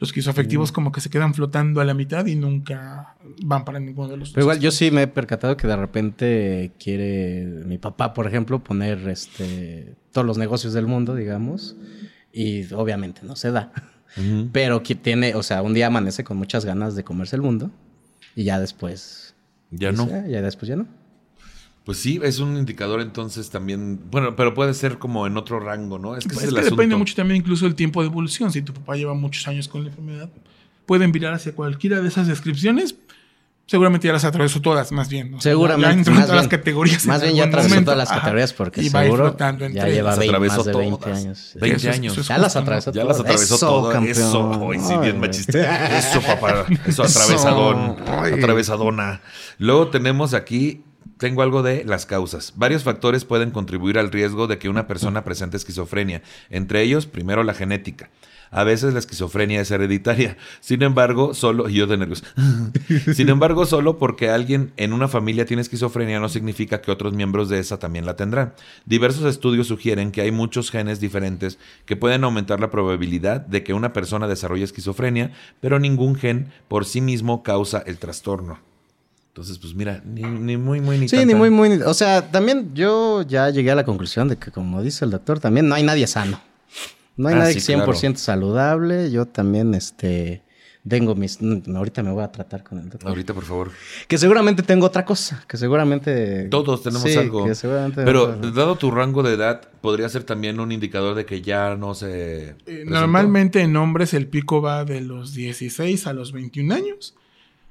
[0.00, 4.08] Los esquizoafectivos como que se quedan flotando a la mitad y nunca van para ninguno
[4.08, 4.54] de los Pero dos.
[4.56, 9.08] igual yo sí me he percatado que de repente quiere mi papá, por ejemplo, poner
[9.08, 11.76] este todos los negocios del mundo, digamos,
[12.32, 13.70] y obviamente no se da.
[14.52, 17.70] Pero que tiene, o sea, un día amanece con muchas ganas de comerse el mundo
[18.34, 19.34] y ya después
[19.70, 20.10] Ya dice, no.
[20.12, 20.86] "Ah, ya después ya no.
[21.84, 24.00] Pues sí, es un indicador entonces también.
[24.10, 26.16] Bueno, pero puede ser como en otro rango, ¿no?
[26.16, 26.98] Es que Pues es es que el depende asunto.
[26.98, 28.50] mucho también incluso del tiempo de evolución.
[28.50, 30.28] Si tu papá lleva muchos años con la enfermedad,
[30.86, 32.96] pueden virar hacia cualquiera de esas descripciones.
[33.68, 35.34] Seguramente ya las atravesó todas, más bien.
[35.34, 37.06] O sea, Seguramente, Ya entró en más todas las bien- categorías.
[37.06, 37.90] Más en bien ya atravesó momento.
[37.92, 41.04] todas las categorías porque Y seguro entre ya lleva Las 20, atravesó más de 20
[41.04, 41.18] todas.
[41.18, 41.50] años.
[41.60, 42.12] 20 Eso es- años.
[42.12, 42.60] eso es Ya las ¿no?
[42.60, 43.20] atravesó Ya las todas.
[43.32, 43.90] atravesó Eso, todo.
[43.90, 44.12] campeón.
[44.16, 45.98] Eso, hoy sí, bien machista.
[45.98, 46.64] Eso, papá.
[46.86, 47.96] Eso, atravesadón.
[48.06, 48.34] Ay.
[48.34, 49.20] Atravesadona.
[49.58, 50.82] Luego tenemos aquí
[51.18, 52.52] tengo algo de las causas.
[52.56, 56.22] Varios factores pueden contribuir al riesgo de que una persona presente esquizofrenia.
[56.50, 58.10] Entre ellos, primero la genética.
[58.50, 60.36] A veces la esquizofrenia es hereditaria.
[60.60, 61.68] Sin embargo, solo.
[61.68, 62.24] Y yo de nervios.
[63.14, 67.48] Sin embargo, solo porque alguien en una familia tiene esquizofrenia no significa que otros miembros
[67.48, 68.54] de esa también la tendrán.
[68.84, 73.74] Diversos estudios sugieren que hay muchos genes diferentes que pueden aumentar la probabilidad de que
[73.74, 78.58] una persona desarrolle esquizofrenia, pero ningún gen por sí mismo causa el trastorno.
[79.36, 81.70] Entonces, pues mira, ni, muy, muy, ni Sí, ni muy, muy.
[81.82, 85.40] O sea, también yo ya llegué a la conclusión de que, como dice el doctor,
[85.40, 86.40] también no hay nadie sano.
[87.16, 89.10] No hay Ah, nadie sí, 100% saludable.
[89.10, 90.42] Yo también, este,
[90.86, 91.40] tengo mis...
[91.40, 93.08] no, ahorita me voy a tratar con el doctor.
[93.08, 93.70] Ahorita, por favor.
[94.06, 95.42] Que seguramente tengo otra cosa.
[95.48, 96.44] Que seguramente...
[96.50, 97.44] Todos tenemos Sí, algo.
[97.46, 101.24] que seguramente Pero tengo- dado tu rango de edad, podría ser también un indicador de
[101.24, 102.54] que ya no se.
[102.66, 107.14] Eh, normalmente en hombres el pico va de los 16 a los 21 años.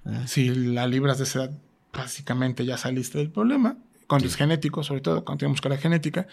[0.05, 0.23] Ah.
[0.27, 1.51] Si la libras de esa edad,
[1.93, 3.77] básicamente ya saliste del problema.
[4.07, 6.27] Cuando es genético, sobre todo, cuando tenemos cara genética.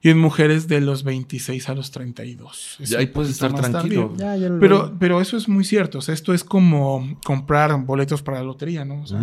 [0.00, 2.76] Y en mujeres de los 26 a los 32.
[2.80, 4.10] Es Ya ahí puedes estar tranquilo.
[4.10, 4.16] tardío.
[4.16, 5.98] Ya, ya lo- Pero, pero eso es muy cierto.
[5.98, 9.02] O sea, esto es como comprar boletos para la lotería, ¿no?
[9.02, 9.20] O sea,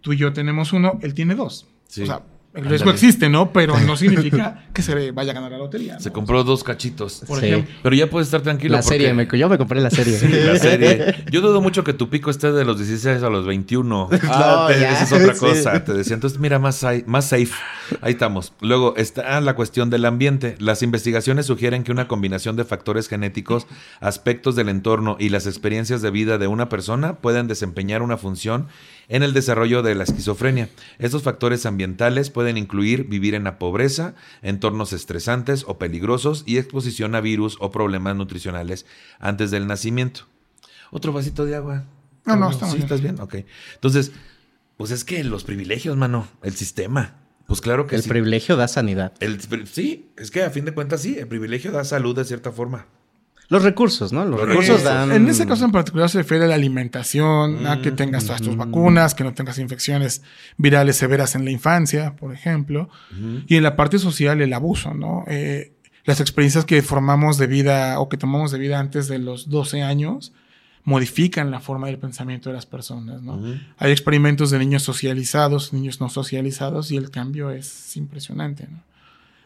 [0.00, 1.66] tú y yo tenemos uno, él tiene dos.
[1.88, 2.02] Sí.
[2.02, 2.22] O sea,
[2.54, 3.52] el riesgo existe, ¿no?
[3.52, 5.94] Pero no significa que se vaya a ganar la lotería.
[5.94, 6.00] ¿no?
[6.00, 7.22] Se compró dos cachitos.
[7.26, 7.46] Por Sí.
[7.46, 7.74] ejemplo.
[7.82, 8.74] Pero ya puedes estar tranquilo.
[8.76, 10.16] La serie, me- yo me compré la serie.
[10.18, 11.24] Sí, la serie.
[11.30, 14.08] Yo dudo mucho que tu pico esté de los 16 a los 21.
[14.24, 15.40] Ah, No, te- ya, esa es otra sí.
[15.40, 15.84] cosa.
[15.84, 17.52] Te decía, entonces mira, más, más safe.
[18.00, 18.52] Ahí estamos.
[18.60, 20.54] Luego está la cuestión del ambiente.
[20.58, 23.66] Las investigaciones sugieren que una combinación de factores genéticos,
[24.00, 28.66] aspectos del entorno y las experiencias de vida de una persona pueden desempeñar una función
[29.08, 30.68] en el desarrollo de la esquizofrenia.
[30.98, 37.14] Estos factores ambientales pueden incluir vivir en la pobreza, entornos estresantes o peligrosos y exposición
[37.14, 38.86] a virus o problemas nutricionales
[39.18, 40.26] antes del nacimiento.
[40.90, 41.84] Otro vasito de agua.
[42.24, 42.84] No, no, ¿Sí, estamos bien.
[42.84, 43.20] ¿Estás bien?
[43.20, 43.34] Ok.
[43.74, 44.12] Entonces,
[44.76, 47.20] pues es que los privilegios, mano, el sistema.
[47.46, 48.08] Pues claro que El sí.
[48.08, 49.12] privilegio da sanidad.
[49.20, 52.52] El- sí, es que a fin de cuentas sí, el privilegio da salud de cierta
[52.52, 52.86] forma.
[53.54, 54.24] Los recursos, ¿no?
[54.24, 55.08] Los, Los recursos recursos.
[55.08, 55.12] dan...
[55.12, 58.56] En ese caso en particular se refiere a la alimentación, a que tengas todas tus
[58.56, 60.22] vacunas, que no tengas infecciones
[60.56, 62.88] virales severas en la infancia, por ejemplo.
[63.46, 65.22] Y en la parte social, el abuso, ¿no?
[65.28, 65.72] Eh,
[66.04, 69.84] las experiencias que formamos de vida o que tomamos de vida antes de los 12
[69.84, 70.32] años
[70.82, 73.40] modifican la forma del pensamiento de las personas, ¿no?
[73.78, 78.82] Hay experimentos de niños socializados, niños no socializados, y el cambio es impresionante, ¿no?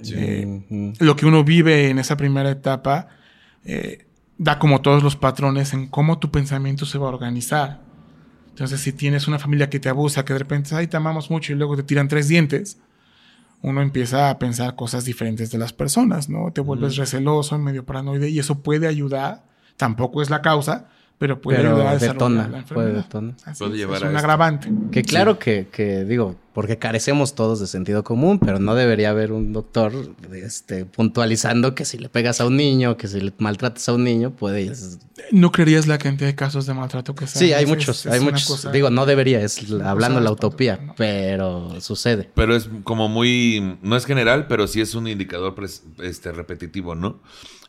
[0.01, 3.09] Eh, lo que uno vive en esa primera etapa
[3.69, 4.07] eh,
[4.39, 7.81] da como todos los patrones en cómo tu pensamiento se va a organizar.
[8.51, 11.53] Entonces, si tienes una familia que te abusa, que de repente, ay, te amamos mucho
[11.53, 12.79] y luego te tiran tres dientes,
[13.63, 16.51] uno empieza a pensar cosas diferentes de las personas, ¿no?
[16.53, 19.45] Te vuelves receloso, medio paranoide y eso puede ayudar.
[19.77, 20.89] Tampoco es la causa,
[21.19, 22.95] pero puede Pero ayudar a desarrollar detona, la puede enfermedad.
[23.05, 23.35] detonar.
[23.45, 24.19] Así Puede llevar es a un esto.
[24.19, 24.73] agravante.
[24.91, 29.31] Que claro que, que, digo, porque carecemos todos de sentido común, pero no debería haber
[29.31, 29.93] un doctor
[30.33, 34.03] este, puntualizando que si le pegas a un niño, que si le maltratas a un
[34.03, 34.73] niño, puede...
[35.31, 38.13] No creerías la cantidad de casos de maltrato que se Sí, hay Es- muchos, es
[38.13, 38.45] hay muchos.
[38.47, 40.95] cosa- Digo, no debería, es la- hablando de la utopía, ¿no?
[40.97, 42.29] pero sucede.
[42.35, 46.97] Pero es como muy, no es general, pero sí es un indicador pres- este, repetitivo,
[46.97, 47.21] ¿no?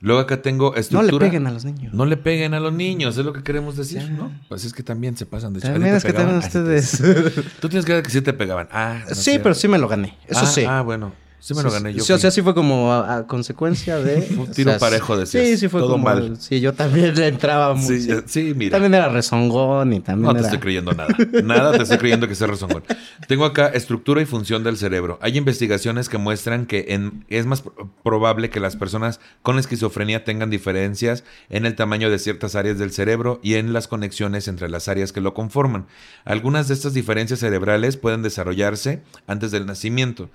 [0.02, 1.26] Luego acá tengo No estructura.
[1.26, 1.94] le peguen a los niños.
[1.94, 4.32] No le peguen a los niños, es lo que queremos decir, ¿no?
[4.48, 7.04] Pues es que también se pasan de También ¿A ti es que también ustedes...
[7.60, 8.70] Tú tienes que ver que sí te pegaban.
[8.82, 10.64] Ah, no sí, pero sí me lo gané, eso ah, sí.
[10.66, 11.12] Ah, bueno.
[11.40, 12.04] Sí me lo gané yo.
[12.04, 14.28] Sí, o sea, sí fue como a, a consecuencia de...
[14.38, 15.46] Un tiro o sea, parejo, decías.
[15.48, 16.04] Sí, sí fue Todo como...
[16.04, 16.38] mal.
[16.40, 17.88] Sí, yo también le entraba mucho.
[17.94, 18.72] Sí, sí, mira.
[18.74, 21.16] También era rezongón y también No te estoy creyendo nada.
[21.44, 22.84] Nada te estoy creyendo que sea rezongón.
[23.28, 25.18] Tengo acá estructura y función del cerebro.
[25.22, 30.24] Hay investigaciones que muestran que en- es más pro- probable que las personas con esquizofrenia
[30.26, 34.70] tengan diferencias en el tamaño de ciertas áreas del cerebro y en las conexiones entre
[34.70, 35.86] las áreas que lo conforman.
[36.26, 40.30] Algunas de estas diferencias cerebrales pueden desarrollarse antes del nacimiento.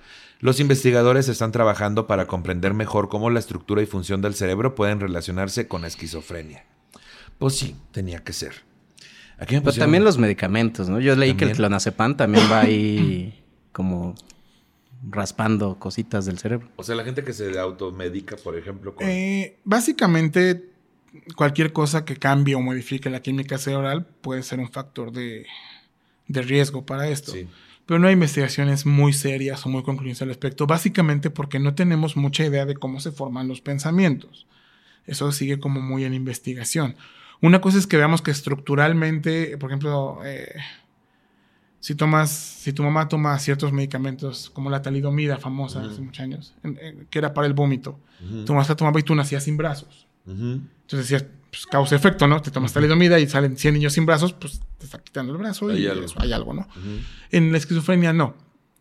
[0.45, 4.99] Los investigadores están trabajando para comprender mejor cómo la estructura y función del cerebro pueden
[4.99, 6.65] relacionarse con la esquizofrenia.
[7.39, 8.53] Pues sí, tenía que ser.
[9.39, 10.99] Aquí me Pero también los medicamentos, ¿no?
[10.99, 14.13] Yo leí que el clonazepam también va ahí como
[15.09, 16.69] raspando cositas del cerebro.
[16.75, 19.09] O sea, la gente que se automedica, por ejemplo, con...
[19.09, 20.69] Eh, básicamente,
[21.35, 25.47] cualquier cosa que cambie o modifique la química cerebral puede ser un factor de,
[26.27, 27.31] de riesgo para esto.
[27.31, 27.47] Sí.
[27.85, 32.17] Pero no hay investigaciones muy serias o muy concluyentes al respecto, básicamente porque no tenemos
[32.17, 34.47] mucha idea de cómo se forman los pensamientos.
[35.05, 36.95] Eso sigue como muy en investigación.
[37.41, 40.51] Una cosa es que veamos que estructuralmente, por ejemplo, eh,
[41.79, 46.55] si tomas, si tu mamá toma ciertos medicamentos como la talidomida famosa hace muchos años,
[46.63, 49.43] en- en- que era para el vómito, Ujú, tu mamá la tomaba y tú nacías
[49.43, 50.07] sin brazos.
[50.25, 50.61] ujú.
[50.81, 51.25] Entonces decías,
[51.55, 52.41] pues causa efecto, ¿no?
[52.41, 55.71] Te tomas talidomida y salen 100 niños sin brazos, pues te está quitando el brazo
[55.71, 56.05] y Hay algo.
[56.05, 56.67] eso, hay algo, ¿no?
[57.31, 58.35] En la esquizofrenia no.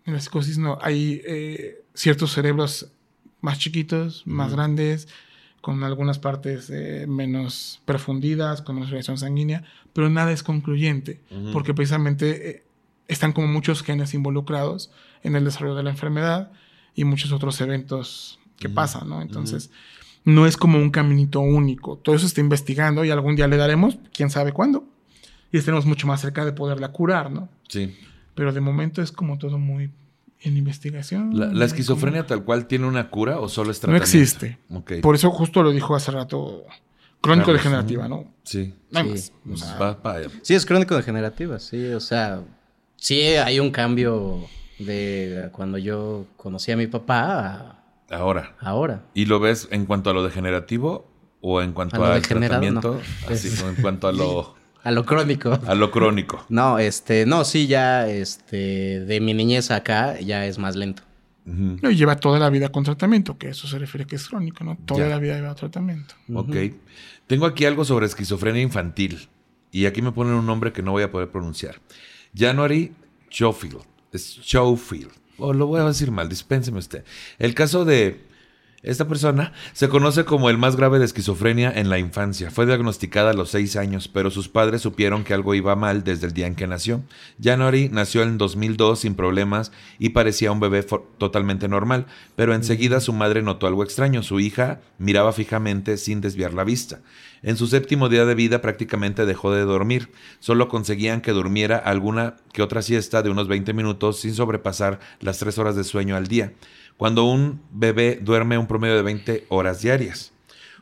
[0.04, 0.78] En la psicosis no.
[0.82, 2.88] Hay eh, ciertos cerebros
[3.40, 5.06] más chiquitos, más grandes,
[5.60, 9.62] con algunas partes eh, menos profundidas, con una reacción sanguínea,
[9.92, 11.22] pero nada es concluyente,
[11.52, 12.64] porque precisamente eh,
[13.06, 14.90] están como muchos genes involucrados
[15.22, 16.50] en el desarrollo de la enfermedad
[16.94, 19.22] y muchos otros eventos que pasan, ¿no?
[19.22, 19.70] Entonces,
[20.24, 21.96] no es como un caminito único.
[21.98, 24.84] Todo eso está investigando y algún día le daremos, quién sabe cuándo,
[25.52, 27.48] y estaremos mucho más cerca de poderla curar, ¿no?
[27.68, 27.94] Sí.
[28.34, 29.90] Pero de momento es como todo muy
[30.40, 31.38] en investigación.
[31.38, 34.04] ¿La, la esquizofrenia tal cual tiene una cura o solo es No tratamiento?
[34.04, 34.58] existe.
[34.70, 34.92] Ok.
[35.00, 36.64] Por eso justo lo dijo hace rato,
[37.20, 38.32] crónico degenerativa, ¿no?
[38.42, 38.74] Sí.
[38.90, 39.32] No hay Sí.
[39.44, 39.62] más.
[39.62, 42.42] O sea, va pa- Sí, es crónico degenerativa, sí, o sea,
[42.96, 44.40] sí hay un cambio
[44.78, 47.83] de cuando yo conocí a mi papá
[48.14, 48.56] Ahora.
[48.60, 49.04] ahora.
[49.14, 51.10] ¿Y lo ves en cuanto a lo degenerativo
[51.40, 53.00] o en cuanto A al tratamiento?
[53.28, 53.32] no.
[53.32, 54.54] Así, o en cuanto a lo,
[54.84, 55.58] A lo crónico.
[55.66, 56.44] a lo crónico.
[56.48, 61.02] No, este, no, sí, ya, este, de mi niñez acá ya es más lento.
[61.46, 64.64] No, y lleva toda la vida con tratamiento, que eso se refiere que es crónico,
[64.64, 64.78] ¿no?
[64.86, 65.08] Toda Ya.
[65.08, 66.14] la vida lleva tratamiento.
[66.32, 66.56] Ok.
[67.26, 69.28] Tengo aquí algo sobre esquizofrenia infantil.
[69.70, 71.80] Y aquí me ponen un nombre que no voy a poder pronunciar.
[72.34, 72.92] January
[73.30, 73.82] Schofield.
[74.12, 75.10] Es Schofield.
[75.38, 77.04] O lo voy a decir mal, dispénseme usted.
[77.38, 78.20] El caso de
[78.84, 82.50] esta persona se conoce como el más grave de esquizofrenia en la infancia.
[82.50, 86.26] Fue diagnosticada a los seis años, pero sus padres supieron que algo iba mal desde
[86.26, 87.02] el día en que nació.
[87.42, 92.06] January nació en 2002 sin problemas y parecía un bebé totalmente normal,
[92.36, 94.22] pero enseguida su madre notó algo extraño.
[94.22, 97.00] Su hija miraba fijamente sin desviar la vista.
[97.42, 100.10] En su séptimo día de vida prácticamente dejó de dormir.
[100.40, 105.38] Solo conseguían que durmiera alguna que otra siesta de unos 20 minutos sin sobrepasar las
[105.38, 106.52] tres horas de sueño al día
[106.96, 110.32] cuando un bebé duerme un promedio de 20 horas diarias.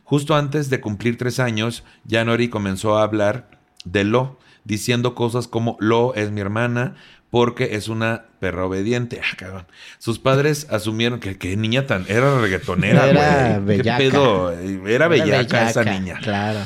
[0.05, 5.77] Justo antes de cumplir tres años, January comenzó a hablar de Lo, diciendo cosas como
[5.81, 6.97] Lo es mi hermana
[7.31, 9.21] porque es una perra obediente.
[9.23, 9.67] Ah, cabrón.
[9.99, 12.05] Sus padres asumieron que niña tan...
[12.09, 13.79] Era reggaetonera, Era güey.
[13.79, 13.99] ¿Qué bellaca.
[13.99, 14.53] pedo?
[14.87, 16.19] Era bellaca esa niña.
[16.23, 16.61] Claro.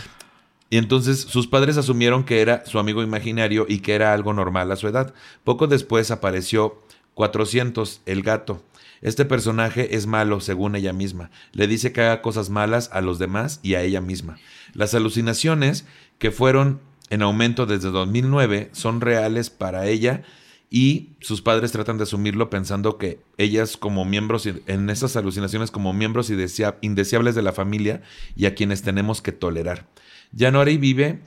[0.69, 4.73] Y entonces sus padres asumieron que era su amigo imaginario y que era algo normal
[4.73, 5.15] a su edad.
[5.45, 6.83] Poco después apareció
[7.15, 8.63] 400, el gato.
[9.03, 11.31] Este personaje es malo, según ella misma.
[11.53, 14.39] Le dice que haga cosas malas a los demás y a ella misma.
[14.73, 15.85] Las alucinaciones,
[16.19, 16.81] que fueron
[17.11, 20.23] en aumento desde 2009, son reales para ella
[20.69, 25.93] y sus padres tratan de asumirlo pensando que ellas como miembros, en esas alucinaciones como
[25.93, 28.03] miembros indesea- indeseables de la familia
[28.35, 29.87] y a quienes tenemos que tolerar.
[30.37, 31.21] January vive,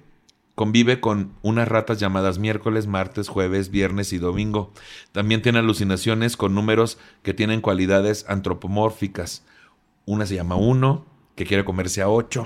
[0.60, 4.74] convive con unas ratas llamadas miércoles, martes, jueves, viernes y domingo.
[5.14, 9.46] También tiene alucinaciones con números que tienen cualidades antropomórficas.
[10.06, 11.06] Una se llama uno,
[11.36, 12.46] que quiere comerse a ocho.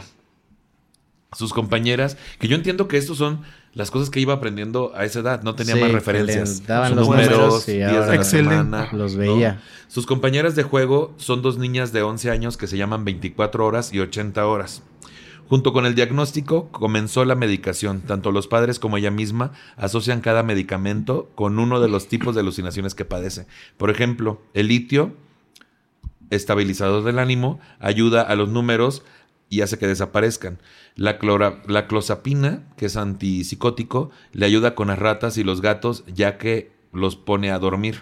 [1.31, 3.41] Sus compañeras, que yo entiendo que estos son
[3.73, 6.67] las cosas que iba aprendiendo a esa edad, no tenía Sí, más referencias.
[6.67, 8.55] daban Sus los números y días de ahora- la Excelente.
[8.57, 9.19] semana, Los ¿no?
[9.21, 9.59] veía.
[9.87, 13.91] Sus compañeras de juego son dos niñas de 11 años que se llaman 24 horas
[13.91, 14.83] y 80 horas.
[15.49, 18.01] Junto con el diagnóstico comenzó la medicación.
[18.01, 22.41] Tanto los padres como ella misma asocian cada medicamento con uno de los tipos de
[22.41, 23.45] alucinaciones que padece.
[23.77, 25.15] Por ejemplo, el litio,
[26.29, 29.03] estabilizador del ánimo, ayuda a los números
[29.49, 30.59] y hace que desaparezcan.
[30.95, 31.19] La,
[31.87, 37.15] clozapina, que es antipsicótico, le ayuda con las ratas y los gatos ya que los
[37.15, 38.01] pone a dormir.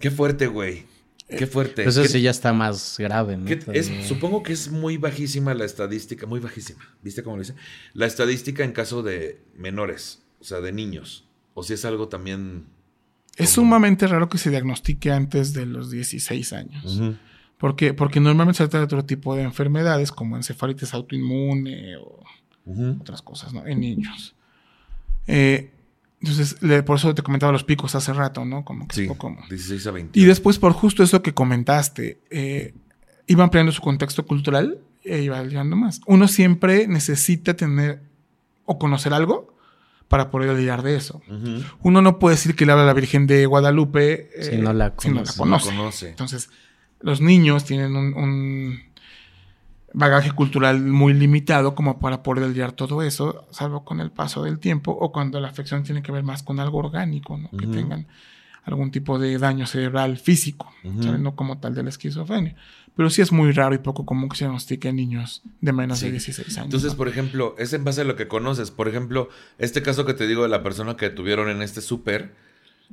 [0.00, 0.86] Qué fuerte, güey.
[1.28, 1.84] Qué fuerte.
[1.86, 3.50] Eso Qué- sí ya está más grave, ¿no?
[3.72, 6.80] es- supongo que es muy bajísima la estadística, muy bajísima.
[7.02, 7.54] ¿Viste cómo lo dice?
[7.92, 11.26] La estadística en caso de menores, o sea, de niños.
[11.54, 12.66] O si es algo también.
[13.36, 16.96] Es Como- sumamente raro que se diagnostique antes de los 16 años.
[16.96, 17.16] Ujú.
[17.58, 17.92] ¿Por qué?
[17.92, 22.22] Porque normalmente se trata de otro tipo de enfermedades como encefalitis autoinmune o
[23.00, 23.66] otras cosas, ¿no?
[23.66, 24.34] En niños.
[25.26, 25.72] Eh,
[26.20, 28.64] entonces, le- por eso te comentaba los picos hace rato, ¿no?
[28.64, 29.36] Como que Sí, poco...
[29.48, 30.18] 16 a 20.
[30.18, 32.74] Y después, por justo eso que comentaste, eh,
[33.26, 36.00] iba ampliando su contexto cultural e iba llegando más.
[36.06, 38.00] Uno siempre necesita tener
[38.64, 39.54] o conocer algo
[40.08, 41.20] para poder lidiar de eso.
[41.82, 44.72] Uno no puede decir que le habla a la Virgen de Guadalupe eh, Si no
[44.72, 45.38] la si no la conoce.
[45.38, 45.68] conoce.
[45.70, 46.08] conoce.
[46.10, 46.50] Entonces,
[47.00, 48.80] los niños tienen un, un
[49.94, 54.58] bagaje cultural muy limitado como para poder lidiar todo eso, salvo con el paso del
[54.58, 57.50] tiempo o cuando la afección tiene que ver más con algo orgánico, ¿no?
[57.58, 58.06] que tengan
[58.64, 62.54] algún tipo de daño cerebral físico, no como tal de la esquizofrenia.
[62.94, 66.00] Pero sí es muy raro y poco común que se diagnostique en niños de menos
[66.00, 66.06] Sí.
[66.06, 66.64] de 16 años.
[66.66, 66.96] Entonces, ¿no?
[66.98, 68.70] por ejemplo, es en base a lo que conoces.
[68.72, 69.28] Por ejemplo,
[69.58, 72.34] este caso que te digo de la persona que tuvieron en este súper,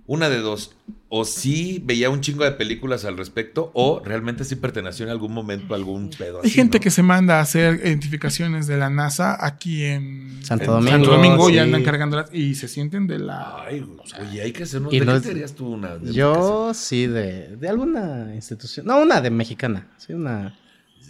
[0.08, 0.76] una de dos.
[1.10, 5.32] O sí veía un chingo de películas al respecto, o realmente sí perteneció en algún
[5.32, 6.40] momento a algún pedo.
[6.42, 6.84] Hay así, gente ¿no?
[6.84, 11.12] que se manda a hacer identificaciones de la NASA aquí en Santo en Domingo, Santo
[11.12, 13.64] Domingo y andan cargándolas y se sienten de la.
[13.66, 13.86] Ay,
[14.20, 14.94] oye, hay que hacer unos.
[14.94, 15.98] Y ¿De no qué serías tú una?
[15.98, 18.86] de Yo sí, de, de alguna institución.
[18.86, 19.88] No, una de mexicana.
[19.98, 20.58] Sí, una.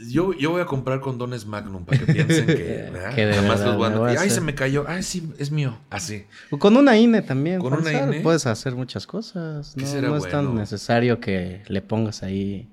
[0.10, 2.56] Yo, yo voy a comprar condones Magnum para que piensen que.
[3.16, 4.86] Que Nada más los a a Ay, se me cayó.
[4.88, 5.78] Ay, sí, es mío.
[5.90, 6.26] Así.
[6.52, 7.60] O Con una INE también.
[7.60, 8.22] ¿Con una INE?
[8.22, 9.74] Puedes hacer muchas cosas.
[9.76, 12.68] ¿Qué No, será no es tan necesario que le pongas ahí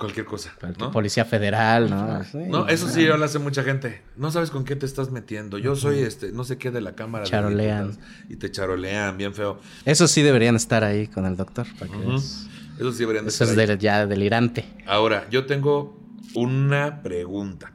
[0.00, 0.54] Cualquier cosa.
[0.94, 2.24] Policía Federal, ¿no?
[2.24, 3.08] Sí, No, eso sí, ah.
[3.08, 4.00] yo lo hace mucha gente.
[4.16, 5.58] No sabes con qué te estás metiendo.
[5.58, 7.26] Yo soy este, no sé qué de la cámara.
[7.26, 7.98] Charolean.
[8.30, 9.60] Y te charolean, bien feo.
[9.84, 11.66] Eso sí deberían estar ahí con el doctor.
[11.78, 12.08] Para que Ujú.
[12.12, 12.46] veas.
[12.78, 13.76] Eso sí deberían de Eso estar es ahí.
[13.76, 14.64] de- ya delirante.
[14.86, 15.99] Ahora, yo tengo
[16.34, 17.72] una pregunta.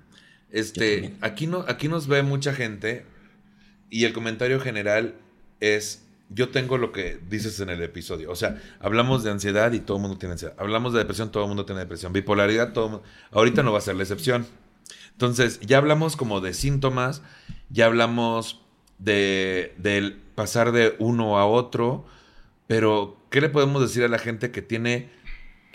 [0.52, 3.06] Este, aquí no, aquí nos ve mucha gente
[3.90, 5.16] y el comentario general
[5.60, 8.32] es yo tengo lo que dices en el episodio.
[8.32, 10.56] O sea, hablamos de ansiedad y todo el mundo tiene ansiedad.
[10.58, 12.14] Hablamos de depresión, todo el mundo tiene depresión.
[12.14, 13.08] Bipolaridad, todo el mundo.
[13.32, 14.48] Ahorita no va a ser la excepción.
[15.12, 17.22] Entonces, ya hablamos como de síntomas,
[17.70, 18.62] ya hablamos
[18.98, 22.06] de del pasar de uno a otro,
[22.68, 25.10] pero ¿qué le podemos decir a la gente que tiene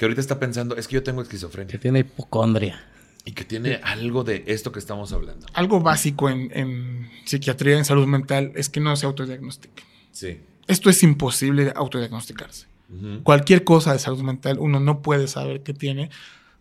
[0.00, 2.82] que ahorita está pensando, es que yo tengo Que esquizofrenia tiene hipocondria.
[3.26, 5.46] y que tiene algo de esto que estamos hablando?
[5.52, 9.84] Algo básico en, en psiquiatría, en salud mental, es que no se autodiagnostiquen.
[10.10, 10.40] Sí.
[10.66, 12.66] Esto es imposible de autodiagnosticarse.
[13.24, 16.08] Cualquier cosa de salud mental uno no puede saber qué tiene,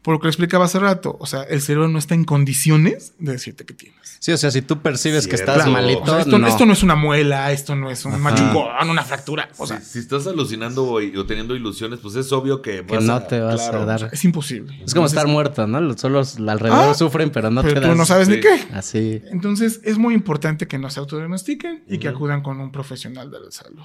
[0.01, 1.17] por lo que lo explicaba hace rato.
[1.19, 3.99] O sea, el cerebro no está en condiciones de decirte qué tienes.
[4.21, 5.71] Sí, o sea, si tú percibes que estás Claro.
[5.71, 6.47] malito, O sea, esto, no.
[6.47, 8.21] esto no es una muela, esto no es un Ajá.
[8.21, 9.47] machucón, una fractura.
[9.57, 12.95] O sea, si, si estás alucinando o, o teniendo ilusiones, pues es obvio que, Que
[12.95, 13.81] vas no a- te vas claro.
[13.81, 14.09] a dar.
[14.11, 14.73] es imposible.
[14.83, 15.97] Es como Entonces, estar muerto, ¿no?
[15.97, 17.97] Solo los alrededor Ah, sufren, pero no pero te tú das.
[17.97, 18.33] no sabes sí.
[18.35, 18.67] ni qué.
[18.73, 19.21] Así.
[19.31, 23.39] Entonces, es muy importante que no se autodiagnostiquen y que acudan con un profesional de
[23.39, 23.83] la salud.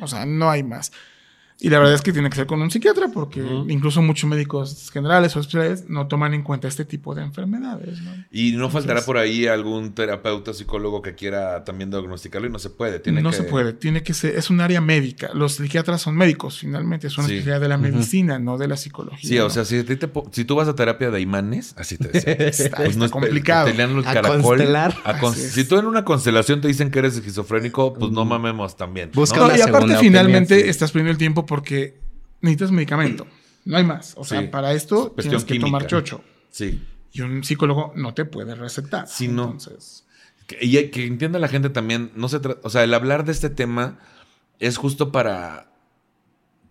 [0.00, 0.90] O sea, no hay más.
[1.60, 4.90] Y la verdad es que tiene que ser con un psiquiatra porque incluso muchos médicos
[4.92, 8.00] generales o especiales no toman en cuenta este tipo de enfermedades.
[8.00, 8.12] ¿no?
[8.30, 12.70] Y no faltará por ahí algún terapeuta, psicólogo que quiera también diagnosticarlo y no se
[12.70, 13.00] puede.
[13.00, 15.30] Tiene no que- se puede, tiene que ser, es un área médica.
[15.34, 17.34] Los psiquiatras son médicos, finalmente, es una Sí.
[17.34, 19.28] especialidad de la medicina, no de la psicología.
[19.28, 21.74] Sí, o sea, si, a ti te po- si tú vas a terapia de imanes,
[21.76, 22.32] así te decía.
[22.38, 23.66] está, Pues está no es complicado.
[23.66, 24.42] te lean el A caracol.
[24.42, 24.94] constelar.
[25.04, 25.52] A con- Así es.
[25.54, 29.10] si tú en una constelación te dicen que eres esquizofrénico, pues no mamemos también.
[29.12, 29.42] Busca ¿no?
[29.42, 30.70] No, una y aparte, finalmente, opinión, sí.
[30.70, 31.98] estás perdiendo el tiempo porque
[32.40, 33.26] necesitas medicamento.
[33.64, 34.14] No hay más.
[34.16, 34.46] O sea, Sí.
[34.48, 36.22] para esto tienes que tomar chocho.
[36.50, 36.80] Sí.
[37.12, 39.08] Y un psicólogo no te puede recetar.
[39.08, 39.44] Sí, no.
[39.44, 40.04] Entonces,
[40.46, 43.32] Que- Y que entienda la gente también, no se trata, o sea, el hablar de
[43.32, 43.98] este tema
[44.60, 45.70] es justo para,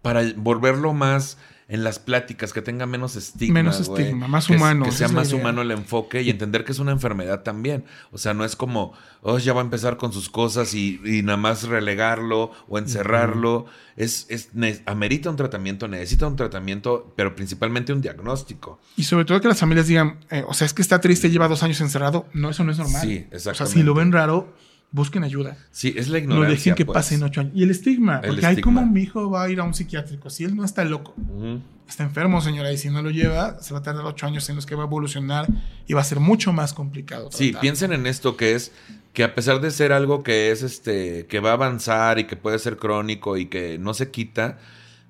[0.02, 1.38] para volverlo más
[1.70, 3.56] en las pláticas, que tenga menos estigma.
[3.56, 6.80] Menos estigma, más Que- humano, Que sea más humano el enfoque y entender que es
[6.80, 7.84] una enfermedad también.
[8.12, 11.24] O sea, no es como, oh, ya va a empezar con sus cosas y, y
[11.24, 13.66] nada más relegarlo o encerrarlo.
[13.98, 14.50] Es, es,
[14.86, 18.80] amerita un tratamiento, necesita un tratamiento, pero principalmente un diagnóstico.
[18.96, 21.48] y sobre todo que las familias digan, eh, o sea, es que está triste, lleva
[21.48, 22.28] dos años encerrado.
[22.34, 23.02] No, eso no es normal.
[23.02, 23.74] Sí, O sea, exactamente.
[23.80, 24.54] si lo ven raro,
[24.92, 25.58] busquen ayuda.
[25.72, 26.50] Sí, es la No ignorancia.
[26.58, 26.94] dejen que pues.
[26.96, 27.54] pasen ocho años.
[27.56, 30.30] Y el estigma, El porque hay como mi hijo va a ir a un psiquiátrico.
[30.30, 31.14] Si él no está loco,
[31.88, 34.56] está enfermo, señora, y si no lo lleva, se va a tardar ocho años en
[34.56, 35.48] los que va a evolucionar
[35.88, 37.30] y va a ser mucho más complicado.
[37.32, 38.72] Sí, piensen en esto que es
[39.14, 42.36] que a pesar de ser algo que es este que va a avanzar y que
[42.36, 44.58] puede ser crónico y que no se quita,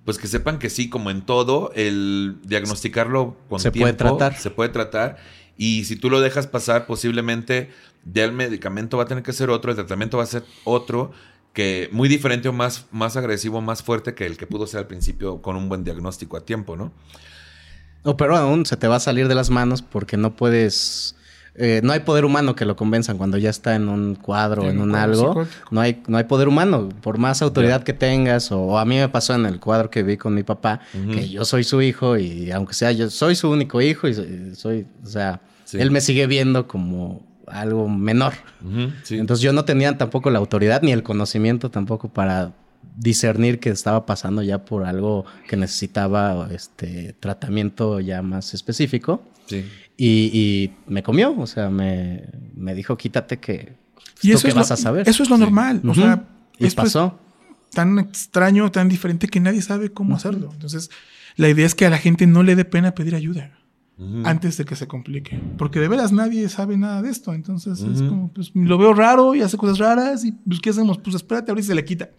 [0.05, 4.35] pues que sepan que sí, como en todo, el diagnosticarlo con Se tiempo puede tratar.
[4.37, 5.17] se puede tratar
[5.57, 7.69] y si tú lo dejas pasar, posiblemente
[8.13, 11.11] ya el medicamento va a tener que ser otro, el tratamiento va a ser otro
[11.53, 14.87] que muy diferente o más, más agresivo, más fuerte que el que pudo ser al
[14.87, 16.91] principio con un buen diagnóstico a tiempo, ¿no?
[18.03, 21.15] O pero aún se te va a salir de las manos porque no puedes.
[21.55, 24.69] eh, no hay poder humano que lo convenzan cuando ya está en un cuadro, En
[24.77, 25.29] en un algo.
[25.29, 25.67] psicótico.
[25.71, 26.89] No hay, no hay poder humano.
[27.01, 30.03] Por más autoridad que tengas, o, o a mí me pasó en el cuadro que
[30.03, 30.81] vi con mi papá,
[31.11, 34.55] que yo soy su hijo y aunque sea yo soy su único hijo y soy,
[34.55, 35.77] soy- o sea, Sí.
[35.81, 38.33] él me sigue viendo como algo menor.
[39.03, 39.17] Sí.
[39.17, 42.53] Entonces yo no tenía tampoco la autoridad ni el conocimiento tampoco para
[42.95, 49.65] discernir que estaba pasando ya por algo que necesitaba este tratamiento ya más específico sí.
[49.97, 52.23] y, y me comió, o sea, me,
[52.55, 53.73] me dijo quítate que
[54.21, 55.07] Y ¿tú eso qué es vas lo, a saber.
[55.09, 55.81] Eso es lo normal.
[55.83, 56.01] O Ujú.
[56.01, 56.23] sea,
[56.57, 57.19] y esto es pasó.
[57.71, 60.49] tan extraño, tan diferente que nadie sabe cómo hacerlo.
[60.53, 60.89] Entonces,
[61.35, 63.56] la idea es que a la gente no le dé pena pedir ayuda
[64.25, 65.39] Antes de que se complique.
[65.57, 67.33] Porque de veras nadie sabe nada de esto.
[67.33, 70.23] Entonces, es como, pues lo veo raro y hace cosas raras.
[70.23, 70.99] Y pues, ¿qué hacemos?
[70.99, 72.11] Pues espérate, ahorita se le quita.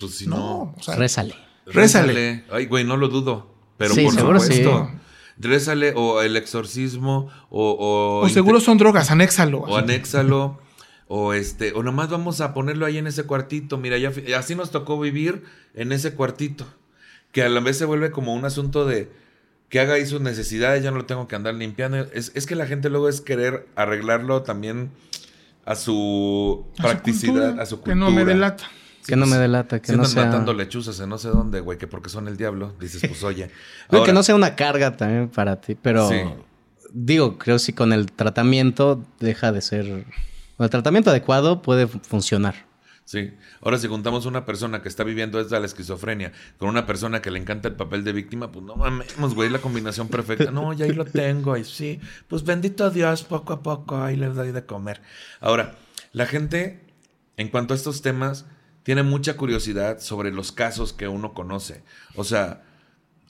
[0.00, 0.74] Pues si no, no.
[0.76, 1.34] o sea, Rézale.
[1.66, 2.44] Rézale.
[2.50, 3.54] Ay, güey, no lo dudo.
[3.76, 4.88] Pero Sí, por seguro supuesto.
[4.90, 4.98] sí.
[5.38, 7.70] Rézale o el exorcismo o...
[7.72, 9.60] O, o seguro son drogas, anéxalo.
[9.60, 10.60] O anéxalo.
[11.06, 13.78] O este, o nomás vamos a ponerlo ahí en ese cuartito.
[13.78, 16.66] Mira, ya así nos tocó vivir en ese cuartito.
[17.32, 19.10] Que a la vez se vuelve como un asunto de
[19.70, 21.96] que haga ahí sus necesidades, ya no lo tengo que andar limpiando.
[22.12, 24.90] Es, es que la gente luego es querer arreglarlo también
[25.64, 27.96] a su A su practicidad, cultura, a su Que cultura.
[27.96, 28.64] no me delata.
[29.06, 30.24] Que no me delata, que si no andan sea...
[30.26, 32.74] matando lechuzas en no sé dónde, güey, que porque son el diablo.
[32.78, 33.50] Dices, pues oye.
[34.04, 36.16] Que no sea una carga también para ti, pero Sí.
[36.92, 39.86] digo, creo que si con el tratamiento deja de ser...
[40.56, 42.66] Con el tratamiento adecuado puede fu- funcionar.
[43.10, 43.32] Sí.
[43.60, 47.32] Ahora, si juntamos una persona que está viviendo esta la esquizofrenia con una persona que
[47.32, 50.52] le encanta el papel de víctima, pues no mamemos, güey, la combinación perfecta.
[50.52, 51.98] No, ya ahí lo tengo, y sí.
[52.28, 55.02] Pues bendito Dios, poco a poco, ahí les doy de comer.
[55.40, 55.74] Ahora,
[56.12, 56.84] la gente,
[57.36, 58.46] en cuanto a estos temas,
[58.84, 61.82] tiene mucha curiosidad sobre los casos que uno conoce.
[62.14, 62.62] O sea,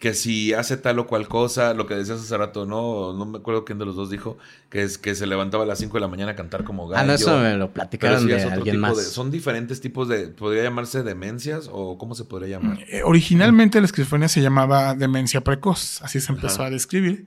[0.01, 3.37] que si hace tal o cual cosa, lo que decías hace rato, no, no me
[3.39, 4.39] acuerdo quién de los dos dijo,
[4.71, 7.03] que es que se levantaba a las 5 de la mañana a cantar como gallo.
[7.03, 8.97] Ah, no, eso me lo platicaron de alguien más.
[8.97, 10.29] de- son diferentes tipos de.
[10.29, 12.79] ¿Podría llamarse demencias o cómo se podría llamar?
[12.89, 16.67] Eh, originalmente la esquizofrenia se llamaba demencia precoz, así se empezó Ajá.
[16.67, 17.27] a describir,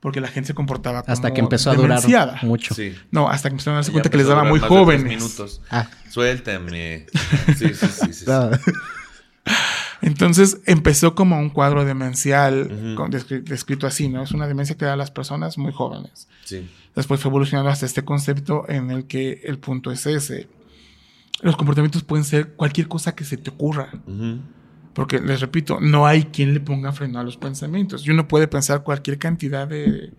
[0.00, 2.38] porque la gente se comportaba como Hasta que empezó a durar demenciada.
[2.42, 2.74] mucho.
[2.74, 2.94] Sí.
[3.10, 5.04] No, hasta que empezaron a darse cuenta que les daba durar muy jóvenes.
[5.06, 5.62] minutos.
[5.70, 5.88] Ah.
[6.10, 7.06] Suéltame.
[7.56, 7.86] Sí, sí, sí.
[7.88, 8.24] sí, sí.
[10.02, 14.22] Entonces empezó como un cuadro demencial con- descrito así, ¿no?
[14.22, 16.28] Es una demencia que da a las personas muy jóvenes.
[16.44, 16.68] Sí.
[16.94, 20.48] Después fue evolucionando hasta este concepto en el que el punto es ese.
[21.40, 23.90] Los comportamientos pueden ser cualquier cosa que se te ocurra.
[24.92, 28.06] Porque les repito, no hay quien le ponga freno a los pensamientos.
[28.06, 30.12] Y uno puede pensar cualquier cantidad de,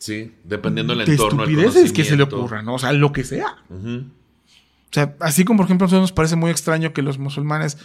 [0.00, 1.44] Sí, dependiendo del de entorno.
[1.44, 2.74] el estupideces que se le ocurran, ¿no?
[2.74, 3.58] O sea, lo que sea.
[3.70, 4.04] O
[4.90, 7.78] sea, así como por ejemplo a nosotros nos parece muy extraño que los musulmanes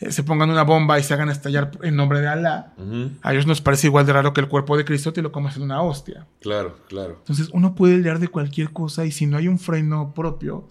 [0.00, 2.72] eh, se pongan una bomba y se hagan estallar en nombre de Alá.
[2.78, 3.10] Ujú.
[3.22, 5.56] A ellos nos parece igual de raro que el cuerpo de Cristo te lo comas
[5.56, 6.26] en una hostia.
[6.40, 7.16] Claro, claro.
[7.18, 10.66] Entonces uno puede lidiar de cualquier cosa y si no hay un freno propio,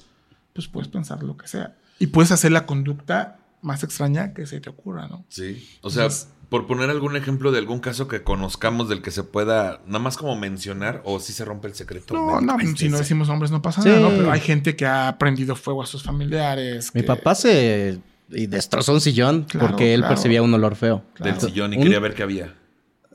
[0.54, 1.76] pues puedes pensar lo que sea.
[2.00, 5.26] Y puedes hacer la conducta más extraña que se te ocurra, ¿no?
[5.30, 5.68] Sí.
[5.82, 9.22] O sea, Entonces- por poner algún ejemplo de algún caso que conozcamos del que se
[9.24, 12.16] pueda, nada más como mencionar, o si se rompe el secreto.
[12.16, 13.90] No, no, si no decimos nombres no pasa Sí.
[13.90, 14.10] nada, ¿no?
[14.10, 16.90] Pero hay gente que ha prendido fuego a sus familiares.
[16.96, 18.00] Mi que- papá se...
[18.32, 20.16] Y destrozó un sillón Claro, porque él claro.
[20.16, 21.04] percibía un olor feo.
[21.20, 22.54] Del sillón y Un- quería ver qué había.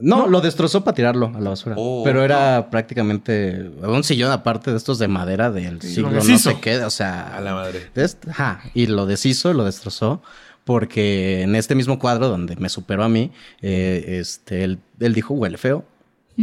[0.00, 1.76] No, lo destrozó para tirarlo a la basura.
[1.78, 6.38] Oh, Pero era prácticamente un sillón aparte de estos de madera del siglo lo no
[6.38, 7.90] sé qué, o sea, A la madre.
[8.28, 10.20] ajá, y lo deshizo, lo destrozó
[10.64, 13.30] porque en este mismo cuadro donde me superó a mí,
[13.62, 15.84] eh, este, él, él dijo huele feo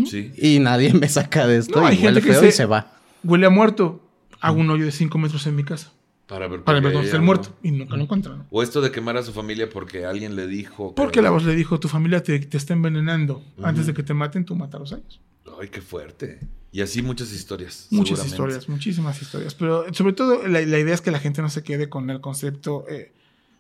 [0.06, 0.32] Sí.
[0.38, 2.94] y nadie me saca de esto No, y huele feo se- y se va.
[3.24, 4.02] Huele a muerto.
[4.40, 5.92] Hago un hoyo de 5 metros en mi casa
[6.32, 7.50] Para ver, para ver dónde está el muerto.
[7.62, 8.48] Y nunca lo encuentran.
[8.50, 10.90] O esto de quemar a su familia porque alguien le dijo.
[10.90, 13.44] que- Porque la voz le dijo, tu familia te, te está envenenando.
[13.62, 15.20] Antes de que te maten, tú mátalos a ellos.
[15.60, 16.40] Ay, qué fuerte.
[16.72, 17.88] Y así muchas historias.
[17.90, 19.54] Muchas historias, muchísimas historias.
[19.56, 22.22] Pero sobre todo la, la idea es que la gente no se quede con el
[22.22, 23.12] concepto eh,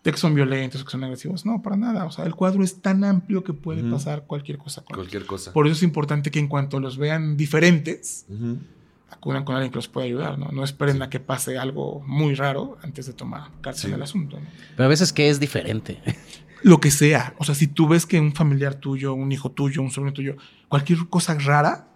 [0.05, 1.45] de que son violentos, que son agresivos.
[1.45, 2.05] No, para nada.
[2.05, 4.95] O sea, el cuadro es tan amplio que puede pasar cualquier cosa con.
[4.95, 5.51] Cualquier cosa.
[5.51, 8.59] Por eso es importante que en cuanto los vean diferentes, Ujú.
[9.11, 10.39] Acudan con alguien que los pueda ayudar.
[10.39, 13.87] No, no esperen a que pase algo muy raro antes de tomar cartas Sí.
[13.87, 14.39] en el asunto.
[14.39, 14.45] ¿no?
[14.75, 16.01] Pero a veces que es diferente.
[16.63, 17.33] Lo que sea.
[17.39, 20.35] O sea, si tú ves que un familiar tuyo, un hijo tuyo, un sobrino tuyo,
[20.69, 21.87] cualquier cosa rara,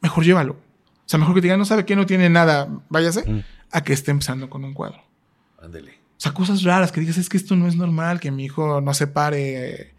[0.00, 0.52] mejor llévalo.
[0.54, 3.40] O sea, mejor que te digan, no sabe que no tiene nada, váyase, Mm.
[3.72, 5.02] a que esté empezando con un cuadro.
[5.60, 5.92] Ándele.
[5.92, 8.80] O sea, cosas raras que digas, es que esto no es normal, que mi hijo
[8.80, 9.94] no se pare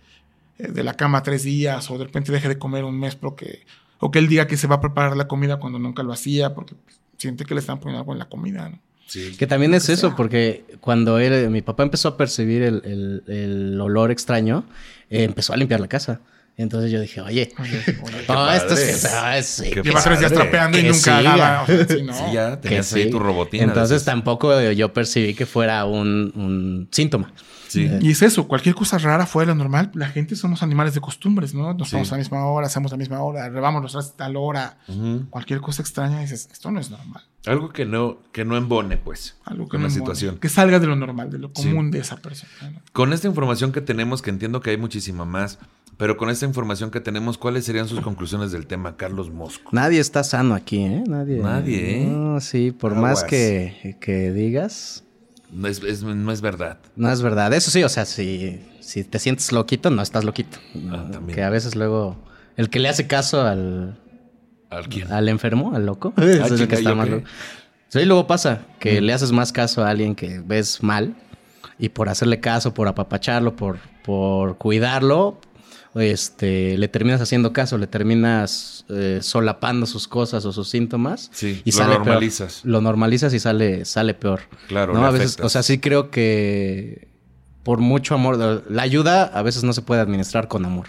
[0.58, 3.66] eh, de la cama tres días o de repente deje de comer un mes porque,
[4.04, 6.54] o que él diga que se va a preparar la comida cuando nunca lo hacía
[6.54, 6.76] porque
[7.18, 8.80] siente que le están poniendo algo en la comida, ¿no?
[9.08, 9.36] Sí.
[9.38, 10.16] Que también es que eso, sea.
[10.16, 14.64] porque cuando él, mi papá empezó a percibir el, el- el olor extraño,
[15.10, 16.22] eh, empezó a limpiar la casa.
[16.56, 20.20] Entonces yo dije, oye, Oye, oye, no, esto es ah, sí, Qué que Lleva tres
[20.20, 21.64] días trapeando y nunca haga.
[21.64, 22.14] O sea, sí, no.
[22.14, 23.10] Sí, ya tenías ahí sí.
[23.10, 23.64] tu robotina.
[23.64, 27.34] Entonces tampoco yo percibí que fuera un, un síntoma.
[27.68, 27.90] Sí.
[28.02, 31.02] Y es eso, cualquier cosa rara fuera de lo normal, la gente somos animales de
[31.02, 31.74] costumbres, ¿no?
[31.74, 31.96] Nos Sí.
[31.96, 34.78] vamos a la misma hora, hacemos a la misma hora, los trastes a tal hora.
[34.88, 35.26] Ujú.
[35.32, 37.24] Cualquier cosa extraña dices, esto no es normal.
[37.48, 39.38] Algo que no, que no embone, pues.
[39.44, 40.38] Algo que no embone, situación.
[40.38, 41.64] Que salga de lo normal, de lo Sí.
[41.70, 42.52] común de esa persona.
[42.72, 42.80] ¿no?
[42.92, 45.58] Con esta información que tenemos, que entiendo que hay muchísima más,
[45.98, 49.70] pero con esta información que tenemos, ¿cuáles serían sus conclusiones del tema, Carlos Mosco?
[49.72, 51.04] Nadie está sano aquí, ¿eh?
[51.08, 51.38] Nadie.
[51.40, 52.06] Nadie, ¿eh?
[52.08, 53.22] No, sí, por Aguas.
[53.22, 55.04] más que, que digas,
[55.52, 56.80] No es, es- no es verdad.
[56.96, 57.54] no es verdad.
[57.54, 60.58] Eso sí, o sea, si, si te sientes loquito, no estás loquito.
[60.92, 61.36] Ah, también.
[61.36, 62.18] Que a veces luego
[62.58, 64.00] el que le hace caso al,
[64.70, 65.12] ¿Al quién?
[65.12, 67.24] al enfermo, al loco, ese es el que está loco.
[67.90, 69.04] Sí, luego pasa que Mm.
[69.06, 71.16] le haces más caso a alguien que ves mal
[71.78, 75.40] y por hacerle caso, por apapacharlo, por, por cuidarlo,
[75.96, 81.30] este, le terminas haciendo caso, le terminas eh, solapando sus cosas o sus síntomas.
[81.34, 82.06] Sí, y lo sale peor.
[82.08, 82.62] normalizas.
[82.64, 84.42] Lo normalizas y sale, sale peor.
[84.68, 85.06] Claro, ¿no?
[85.06, 85.46] A veces, afectas.
[85.46, 87.10] o sea, sí creo que
[87.64, 90.88] por mucho amor, la ayuda a veces no se puede administrar con amor.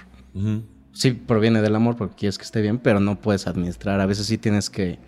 [0.92, 4.00] Sí proviene del amor porque quieres que esté bien, pero no puedes administrar.
[4.00, 4.98] A veces sí tienes que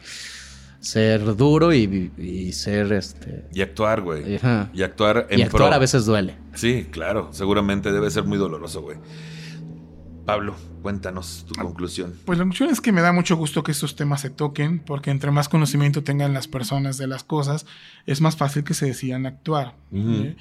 [0.79, 3.47] ser duro y, y ser este.
[3.53, 4.39] Y actuar, güey.
[4.73, 5.75] Y actuar en Y actuar pro.
[5.75, 6.37] a veces duele.
[6.55, 8.99] Sí, claro, seguramente debe ser muy doloroso, güey.
[10.27, 12.13] Pablo, cuéntanos tu conclusión.
[12.25, 15.13] Pues la conclusión es que me da mucho gusto que estos temas se toquen, porque
[15.13, 17.65] entre más conocimiento tengan las personas de las cosas,
[18.07, 19.77] es más fácil que se decidan actuar.
[19.93, 20.11] Ujú.
[20.11, 20.37] ¿eh?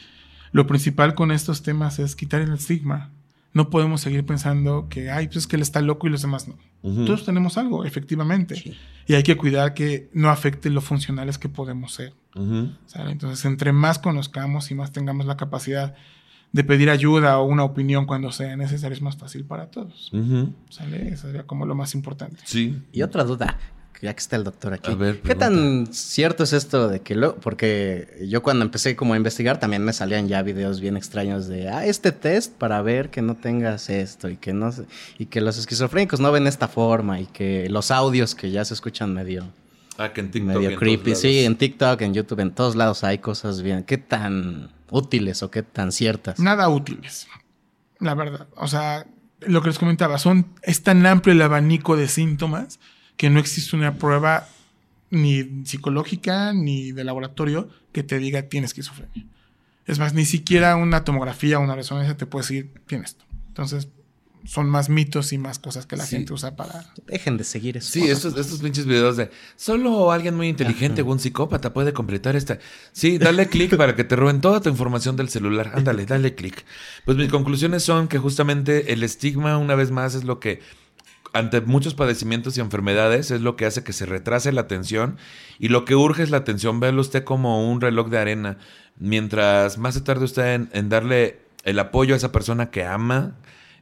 [0.51, 3.11] Lo principal con estos temas es quitar el estigma.
[3.53, 6.47] No podemos seguir pensando que, ay, pues es que él está loco y los demás
[6.47, 6.57] no.
[6.81, 7.05] Ujú.
[7.05, 8.75] Todos tenemos algo, efectivamente.
[9.05, 12.13] Y hay que cuidar que no afecte lo funcionales que podemos ser.
[12.35, 12.71] Ujú.
[12.87, 13.11] ¿sale?
[13.11, 15.95] Entonces, entre más conozcamos y más tengamos la capacidad
[16.55, 20.09] de pedir ayuda o una opinión cuando sea necesario, es más fácil para todos.
[20.69, 21.09] ¿Sale?
[21.09, 22.37] Eso sería como lo más importante.
[22.45, 22.81] Sí.
[22.93, 23.57] Y otra duda,
[24.01, 24.89] ya que está el doctor aquí.
[24.91, 29.13] A ver, ¿Qué tan cierto es esto de que lo, porque yo cuando empecé como
[29.13, 33.09] a investigar también me salían ya videos bien extraños de, ah, este test para ver
[33.09, 34.85] que no tengas esto y que no se-
[35.17, 38.73] y que los esquizofrénicos no ven esta forma y que los audios que ya se
[38.75, 39.45] escuchan medio
[39.97, 40.53] Ah, que en TikTok.
[40.55, 41.03] medio en creepy.
[41.11, 43.83] todos Sí, en TikTok, en YouTube, en todos lados hay cosas bien.
[43.83, 46.39] ¿Qué tan útiles o qué tan ciertas?
[46.39, 47.27] Nada útiles,
[47.99, 48.47] la verdad.
[48.55, 49.05] O sea,
[49.41, 52.79] lo que les comentaba, son, es tan amplio el abanico de síntomas
[53.17, 54.47] que no existe una prueba
[55.09, 59.25] ni psicológica ni de laboratorio que te diga tienes esquizofrenia.
[59.85, 63.25] Es más, ni siquiera una tomografía o una resonancia te puede decir tienes esto.
[63.47, 63.87] Entonces,
[64.45, 66.17] son más mitos y más cosas que la Sí.
[66.17, 66.85] gente usa para...
[67.07, 67.91] Dejen de seguir eso.
[67.91, 72.35] Sí, estos, estos pinches videos de solo alguien muy inteligente o un psicópata puede completar
[72.35, 72.59] esta.
[72.91, 75.71] Sí, dale clic para que te roben toda tu información del celular.
[75.73, 76.63] Ándale, dale clic.
[77.05, 80.61] Pues mis conclusiones son que justamente el estigma, una vez más, es lo que
[81.33, 85.17] ante muchos padecimientos y enfermedades es lo que hace que se retrase la atención
[85.59, 86.79] y lo que urge es la atención.
[86.79, 88.57] Véalo usted como un reloj de arena.
[88.97, 93.35] Mientras más se tarde usted en, en darle el apoyo a esa persona que ama,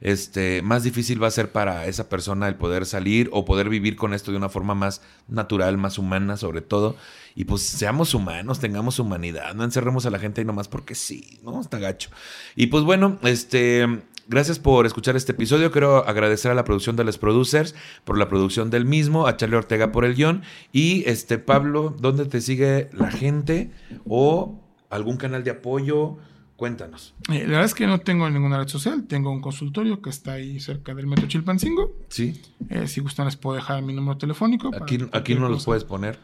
[0.03, 3.95] este, más difícil va a ser para esa persona el poder salir o poder vivir
[3.95, 6.97] con esto de una forma más natural, más humana sobre todo.
[7.35, 11.39] Y pues seamos humanos, tengamos humanidad, no encerremos a la gente ahí nomás porque sí,
[11.41, 11.61] ¿no?
[11.61, 12.09] Está gacho.
[12.55, 14.03] Y pues bueno, este...
[14.25, 15.69] Gracias por escuchar este episodio.
[15.69, 17.75] Quiero agradecer a la producción de los producers
[18.05, 20.43] por la producción del mismo, a Charlie Ortega por el guion.
[20.71, 23.71] Y este Pablo, ¿dónde te sigue la gente?
[24.07, 26.19] ¿O algún canal de apoyo?
[26.63, 27.13] Cuéntanos.
[27.29, 29.03] Eh, la verdad es que no tengo ninguna red social.
[29.03, 31.91] Tengo un consultorio que está ahí cerca del Metro Chilpancingo.
[32.07, 32.41] Sí.
[32.69, 34.71] Eh, si gustan les puedo dejar mi número telefónico.
[34.81, 36.17] Aquí, aquí no los puedes poner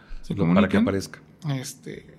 [0.55, 1.19] para que aparezca.
[1.49, 2.15] Este,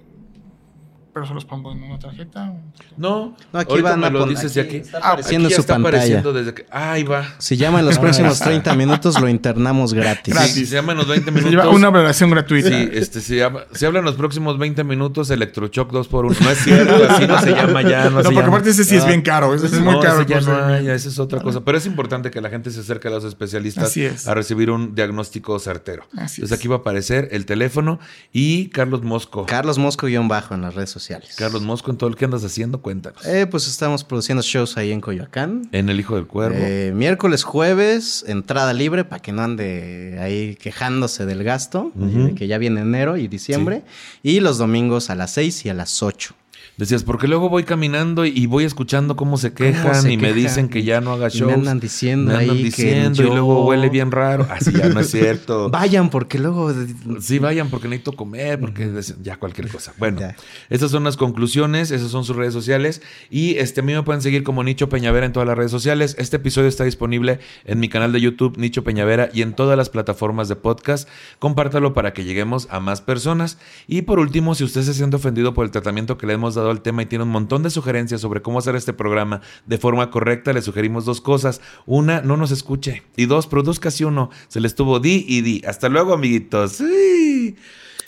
[1.12, 2.52] pero se los pongo en una tarjeta.
[2.96, 4.76] No, No, aquí ahorita van me a lo dices aquí aquí.
[4.78, 5.96] está Ah, apareciendo aquí en ya su está pantalla.
[5.96, 6.66] apareciendo desde que.
[6.70, 7.26] Ahí va.
[7.38, 10.34] Si llama en los próximos 30 minutos, lo internamos gratis.
[10.38, 11.50] Sí, si se llama en los 20 Se minutos.
[11.50, 12.68] lleva una valoración gratuita.
[12.68, 16.40] Sí, este, se, llama, se habla en los próximos 20 minutos Electrochoc 2x1.
[16.40, 18.04] No es cierto, así no se llama ya.
[18.04, 18.48] No, No, se porque llama.
[18.48, 19.08] aparte ese sí es Ah.
[19.08, 19.54] bien caro.
[19.54, 20.20] Ese es muy caro.
[20.22, 21.60] ese ya el no esa es otra cosa.
[21.64, 24.28] Pero es importante que la gente se acerque a los especialistas es.
[24.28, 26.04] a recibir un diagnóstico certero.
[26.12, 26.52] Así Entonces es.
[26.52, 27.98] aquí va a aparecer el teléfono
[28.32, 29.46] y Carlos Mosco.
[29.46, 30.99] Carlos Mosco guion bajo en las redes sociales.
[31.36, 33.24] Carlos Mosco, en todo lo que andas haciendo, cuéntanos.
[33.26, 35.68] Eh, pues estamos produciendo shows ahí en Coyoacán.
[35.72, 36.58] En El Hijo del Cuervo.
[36.58, 41.92] Eh, miércoles, jueves, entrada libre para que no ande ahí quejándose del gasto,
[42.36, 43.82] que ya viene enero y diciembre.
[44.22, 46.34] Y los domingos a las 6 y a las 8.
[46.80, 50.32] Decías, porque luego voy caminando y- y voy escuchando cómo se quejan se y me
[50.32, 51.48] dicen que ya no haga Y shows.
[51.52, 54.46] me andan diciendo Me andan ahí que diciendo y luego huele bien raro.
[54.50, 55.68] Así ya no es cierto.
[55.70, 56.72] Vayan porque luego...
[57.20, 58.90] Sí, vayan porque necesito comer, porque
[59.22, 59.92] ya cualquier cosa.
[59.98, 60.34] Bueno, Ya.
[60.70, 64.22] estas son las conclusiones, esas son sus redes sociales y este a mí me pueden
[64.22, 66.16] seguir como Nicho Peñavera en todas las redes sociales.
[66.18, 69.90] Este episodio está disponible en mi canal de YouTube Nicho Peñavera y en todas las
[69.90, 71.08] plataformas de podcast.
[71.38, 73.58] Compártalo para que lleguemos a más personas.
[73.86, 76.69] Y por último, si usted se siente ofendido por el tratamiento que le hemos dado
[76.70, 80.10] al tema y tiene un montón de sugerencias sobre cómo hacer este programa de forma
[80.10, 81.60] correcta, le sugerimos dos cosas.
[81.86, 83.02] Una, no nos escuche.
[83.16, 84.30] Y dos, produzca así uno.
[84.48, 85.62] Se le estuvo di y di.
[85.66, 86.72] Hasta luego, amiguitos.
[86.72, 87.56] Sí.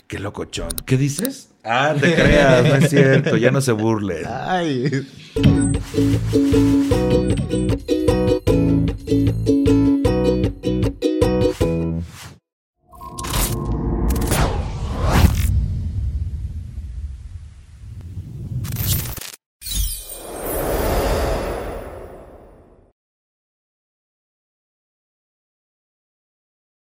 [0.06, 0.70] Qué locochón.
[0.84, 1.50] ¿Qué dices?
[1.64, 3.36] Ah, te creas, no es cierto.
[3.36, 4.26] Ya no se burlen.
[4.26, 5.06] Ay.